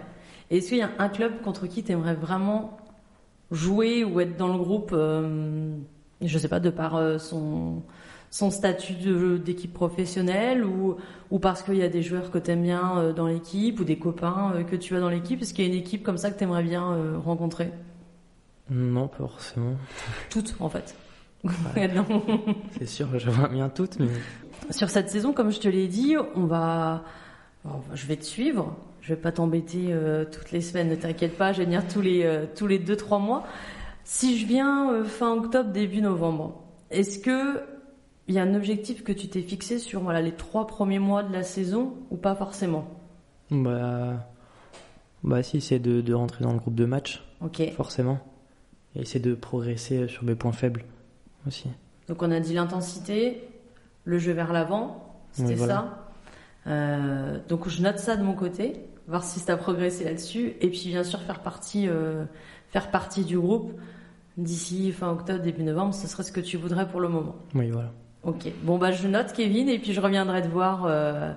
Est-ce 0.51 0.69
qu'il 0.69 0.79
y 0.79 0.83
a 0.83 0.91
un 0.99 1.09
club 1.09 1.41
contre 1.43 1.67
qui 1.67 1.83
tu 1.83 1.93
aimerais 1.93 2.15
vraiment 2.15 2.77
jouer 3.51 4.05
ou 4.05 4.21
être 4.21 4.37
dans 4.37 4.49
le 4.49 4.59
groupe, 4.59 4.91
euh, 4.93 5.75
je 6.23 6.39
sais 6.39 6.49
pas, 6.49 6.61
de 6.61 6.71
par 6.71 6.97
euh, 6.97 7.19
son, 7.19 7.83
son 8.31 8.51
statut 8.51 8.95
d'équipe 9.39 9.73
professionnelle 9.73 10.65
ou, 10.65 10.97
ou 11.31 11.39
parce 11.39 11.63
qu'il 11.63 11.77
y 11.77 11.83
a 11.83 11.89
des 11.89 12.03
joueurs 12.03 12.31
que 12.31 12.39
tu 12.39 12.51
aimes 12.51 12.63
bien 12.63 13.13
dans 13.13 13.27
l'équipe 13.27 13.81
ou 13.81 13.85
des 13.85 13.99
copains 13.99 14.65
que 14.65 14.77
tu 14.77 14.97
as 14.97 15.01
dans 15.01 15.11
l'équipe? 15.11 15.41
Est-ce 15.43 15.55
qu'il 15.55 15.67
y 15.67 15.71
a 15.71 15.73
une 15.73 15.79
équipe 15.79 16.03
comme 16.03 16.19
ça 16.19 16.31
que 16.31 16.39
tu 16.39 16.45
aimerais 16.45 16.65
bien 16.65 17.19
rencontrer? 17.19 17.73
Non, 18.71 19.09
pas 19.09 19.19
forcément. 19.19 19.75
Toutes, 20.31 20.57
en 20.61 20.69
fait. 20.69 20.97
C'est 22.79 22.87
sûr, 22.87 23.19
je 23.19 23.31
vois 23.31 23.49
bien 23.49 23.69
toutes. 23.69 23.99
Mais... 23.99 24.09
Sur 24.71 24.91
cette 24.91 25.11
saison, 25.11 25.33
comme 25.33 25.51
je 25.51 25.61
te 25.61 25.69
l'ai 25.69 25.89
dit, 25.89 26.17
on 26.35 26.47
va, 26.47 27.05
je 27.95 28.07
vais 28.07 28.17
te 28.17 28.25
suivre. 28.25 28.77
Je 29.05 29.11
vais 29.11 29.21
pas 29.21 29.33
t'embêter 29.33 29.89
euh, 29.91 30.25
toutes 30.25 30.51
les 30.51 30.63
semaines, 30.63 30.89
ne 30.89 30.95
t'inquiète 30.95 31.37
pas. 31.37 31.53
Je 31.53 31.59
vais 31.59 31.67
venir 31.67 31.87
tous 31.87 32.01
les 32.01 32.25
euh, 32.25 32.47
tous 32.57 32.67
les 32.67 32.79
deux 32.79 32.97
trois 32.97 33.19
mois. 33.19 33.45
Si 34.03 34.39
je 34.39 34.47
viens 34.47 34.91
euh, 34.91 35.05
fin 35.05 35.35
octobre, 35.35 35.71
début 35.71 36.01
novembre, 36.01 36.63
est-ce 36.91 37.19
que 37.19 37.61
il 38.29 38.35
y 38.35 38.39
a 38.39 38.43
un 38.43 38.55
objectif 38.55 39.05
que 39.05 39.13
tu 39.13 39.29
t'es 39.29 39.43
fixé 39.43 39.79
sur 39.79 40.01
voilà 40.01 40.23
les 40.23 40.33
trois 40.33 40.67
premiers 40.67 40.99
mois 40.99 41.23
de 41.23 41.31
la 41.35 41.43
saison 41.43 41.93
ou 42.11 42.17
pas 42.17 42.35
forcément? 42.35 42.89
Bah, 43.51 44.27
bah 45.23 45.43
si, 45.43 45.61
c'est 45.61 45.79
de, 45.79 46.01
de 46.01 46.15
rentrer 46.15 46.43
dans 46.43 46.53
le 46.53 46.59
groupe 46.59 46.75
de 46.75 46.87
match. 46.87 47.23
Ok. 47.43 47.63
Forcément. 47.77 48.21
Et 48.97 49.03
essayer 49.03 49.21
de 49.21 49.35
progresser 49.35 50.09
sur 50.09 50.25
mes 50.25 50.35
points 50.35 50.53
faibles. 50.53 50.83
Donc 52.09 52.23
on 52.23 52.31
a 52.31 52.41
dit 52.41 52.55
l'intensité, 52.55 53.49
le 54.05 54.19
jeu 54.19 54.33
vers 54.33 54.53
l'avant, 54.53 55.17
c'était 55.33 55.57
ça. 55.57 56.09
Euh, 56.67 57.39
donc 57.49 57.69
je 57.69 57.83
note 57.83 57.99
ça 57.99 58.17
de 58.17 58.23
mon 58.23 58.35
côté, 58.35 58.81
voir 59.09 59.23
si 59.25 59.41
ça 59.41 59.55
a 59.55 59.57
progressé 59.57 60.05
là-dessus, 60.05 60.55
et 60.61 60.69
puis 60.69 60.85
bien 60.87 61.05
sûr 61.05 61.21
faire 61.21 61.41
partie, 61.41 61.89
euh, 61.89 62.25
faire 62.69 62.91
partie 62.91 63.25
du 63.25 63.39
groupe 63.39 63.73
d'ici 64.37 64.91
fin 64.93 65.11
octobre, 65.11 65.43
début 65.43 65.63
novembre, 65.63 65.95
ce 65.95 66.07
serait 66.07 66.23
ce 66.23 66.33
que 66.33 66.41
tu 66.41 66.57
voudrais 66.57 66.89
pour 66.89 67.01
le 67.01 67.09
moment. 67.09 67.37
Oui, 67.55 67.71
voilà. 67.71 67.93
Ok. 68.23 68.51
Bon 68.63 68.79
bah 68.79 68.91
je 68.91 69.07
note 69.07 69.33
Kevin, 69.33 69.69
et 69.69 69.79
puis 69.79 69.93
je 69.93 70.01
reviendrai 70.01 70.43
te 70.43 70.49
voir 70.49 70.85
euh, 70.87 71.33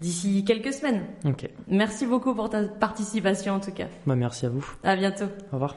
d'ici 0.00 0.44
quelques 0.44 0.72
semaines. 0.72 1.02
Ok. 1.24 1.48
Merci 1.68 2.06
beaucoup 2.06 2.34
pour 2.34 2.48
ta 2.48 2.62
participation 2.64 3.54
en 3.54 3.60
tout 3.60 3.72
cas. 3.72 3.88
Bah 4.06 4.14
merci 4.14 4.46
à 4.46 4.48
vous. 4.48 4.64
À 4.84 4.94
bientôt. 4.96 5.26
Au 5.50 5.54
revoir. 5.54 5.76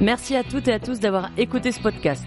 Merci 0.00 0.36
à 0.36 0.44
toutes 0.44 0.68
et 0.68 0.72
à 0.72 0.78
tous 0.78 1.00
d'avoir 1.00 1.30
écouté 1.36 1.72
ce 1.72 1.80
podcast. 1.80 2.24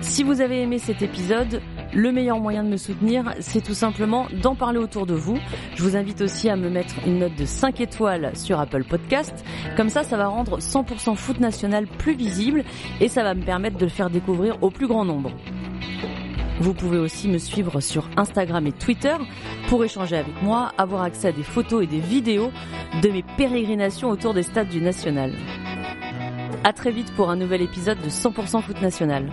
Si 0.00 0.22
vous 0.22 0.40
avez 0.40 0.62
aimé 0.62 0.78
cet 0.78 1.02
épisode, 1.02 1.60
le 1.92 2.10
meilleur 2.10 2.40
moyen 2.40 2.64
de 2.64 2.70
me 2.70 2.78
soutenir, 2.78 3.34
c'est 3.40 3.62
tout 3.62 3.74
simplement 3.74 4.28
d'en 4.42 4.54
parler 4.54 4.78
autour 4.78 5.04
de 5.04 5.12
vous. 5.12 5.38
Je 5.74 5.82
vous 5.82 5.94
invite 5.94 6.22
aussi 6.22 6.48
à 6.48 6.56
me 6.56 6.70
mettre 6.70 6.94
une 7.06 7.18
note 7.18 7.34
de 7.34 7.44
5 7.44 7.82
étoiles 7.82 8.32
sur 8.34 8.58
Apple 8.58 8.84
Podcast. 8.84 9.44
Comme 9.76 9.90
ça, 9.90 10.04
ça 10.04 10.16
va 10.16 10.28
rendre 10.28 10.58
100% 10.58 11.14
foot 11.16 11.38
national 11.38 11.86
plus 11.86 12.16
visible 12.16 12.64
et 13.02 13.08
ça 13.08 13.22
va 13.22 13.34
me 13.34 13.42
permettre 13.42 13.76
de 13.76 13.84
le 13.84 13.90
faire 13.90 14.08
découvrir 14.08 14.56
au 14.62 14.70
plus 14.70 14.86
grand 14.86 15.04
nombre. 15.04 15.32
Vous 16.60 16.74
pouvez 16.74 16.98
aussi 16.98 17.28
me 17.28 17.38
suivre 17.38 17.80
sur 17.80 18.08
Instagram 18.16 18.66
et 18.66 18.72
Twitter 18.72 19.16
pour 19.68 19.84
échanger 19.84 20.16
avec 20.16 20.42
moi, 20.42 20.72
avoir 20.76 21.02
accès 21.02 21.28
à 21.28 21.32
des 21.32 21.44
photos 21.44 21.84
et 21.84 21.86
des 21.86 22.00
vidéos 22.00 22.50
de 23.02 23.08
mes 23.10 23.22
pérégrinations 23.36 24.10
autour 24.10 24.34
des 24.34 24.42
stades 24.42 24.68
du 24.68 24.80
National. 24.80 25.32
À 26.64 26.72
très 26.72 26.90
vite 26.90 27.12
pour 27.14 27.30
un 27.30 27.36
nouvel 27.36 27.62
épisode 27.62 28.00
de 28.02 28.08
100% 28.08 28.62
Foot 28.62 28.82
National. 28.82 29.30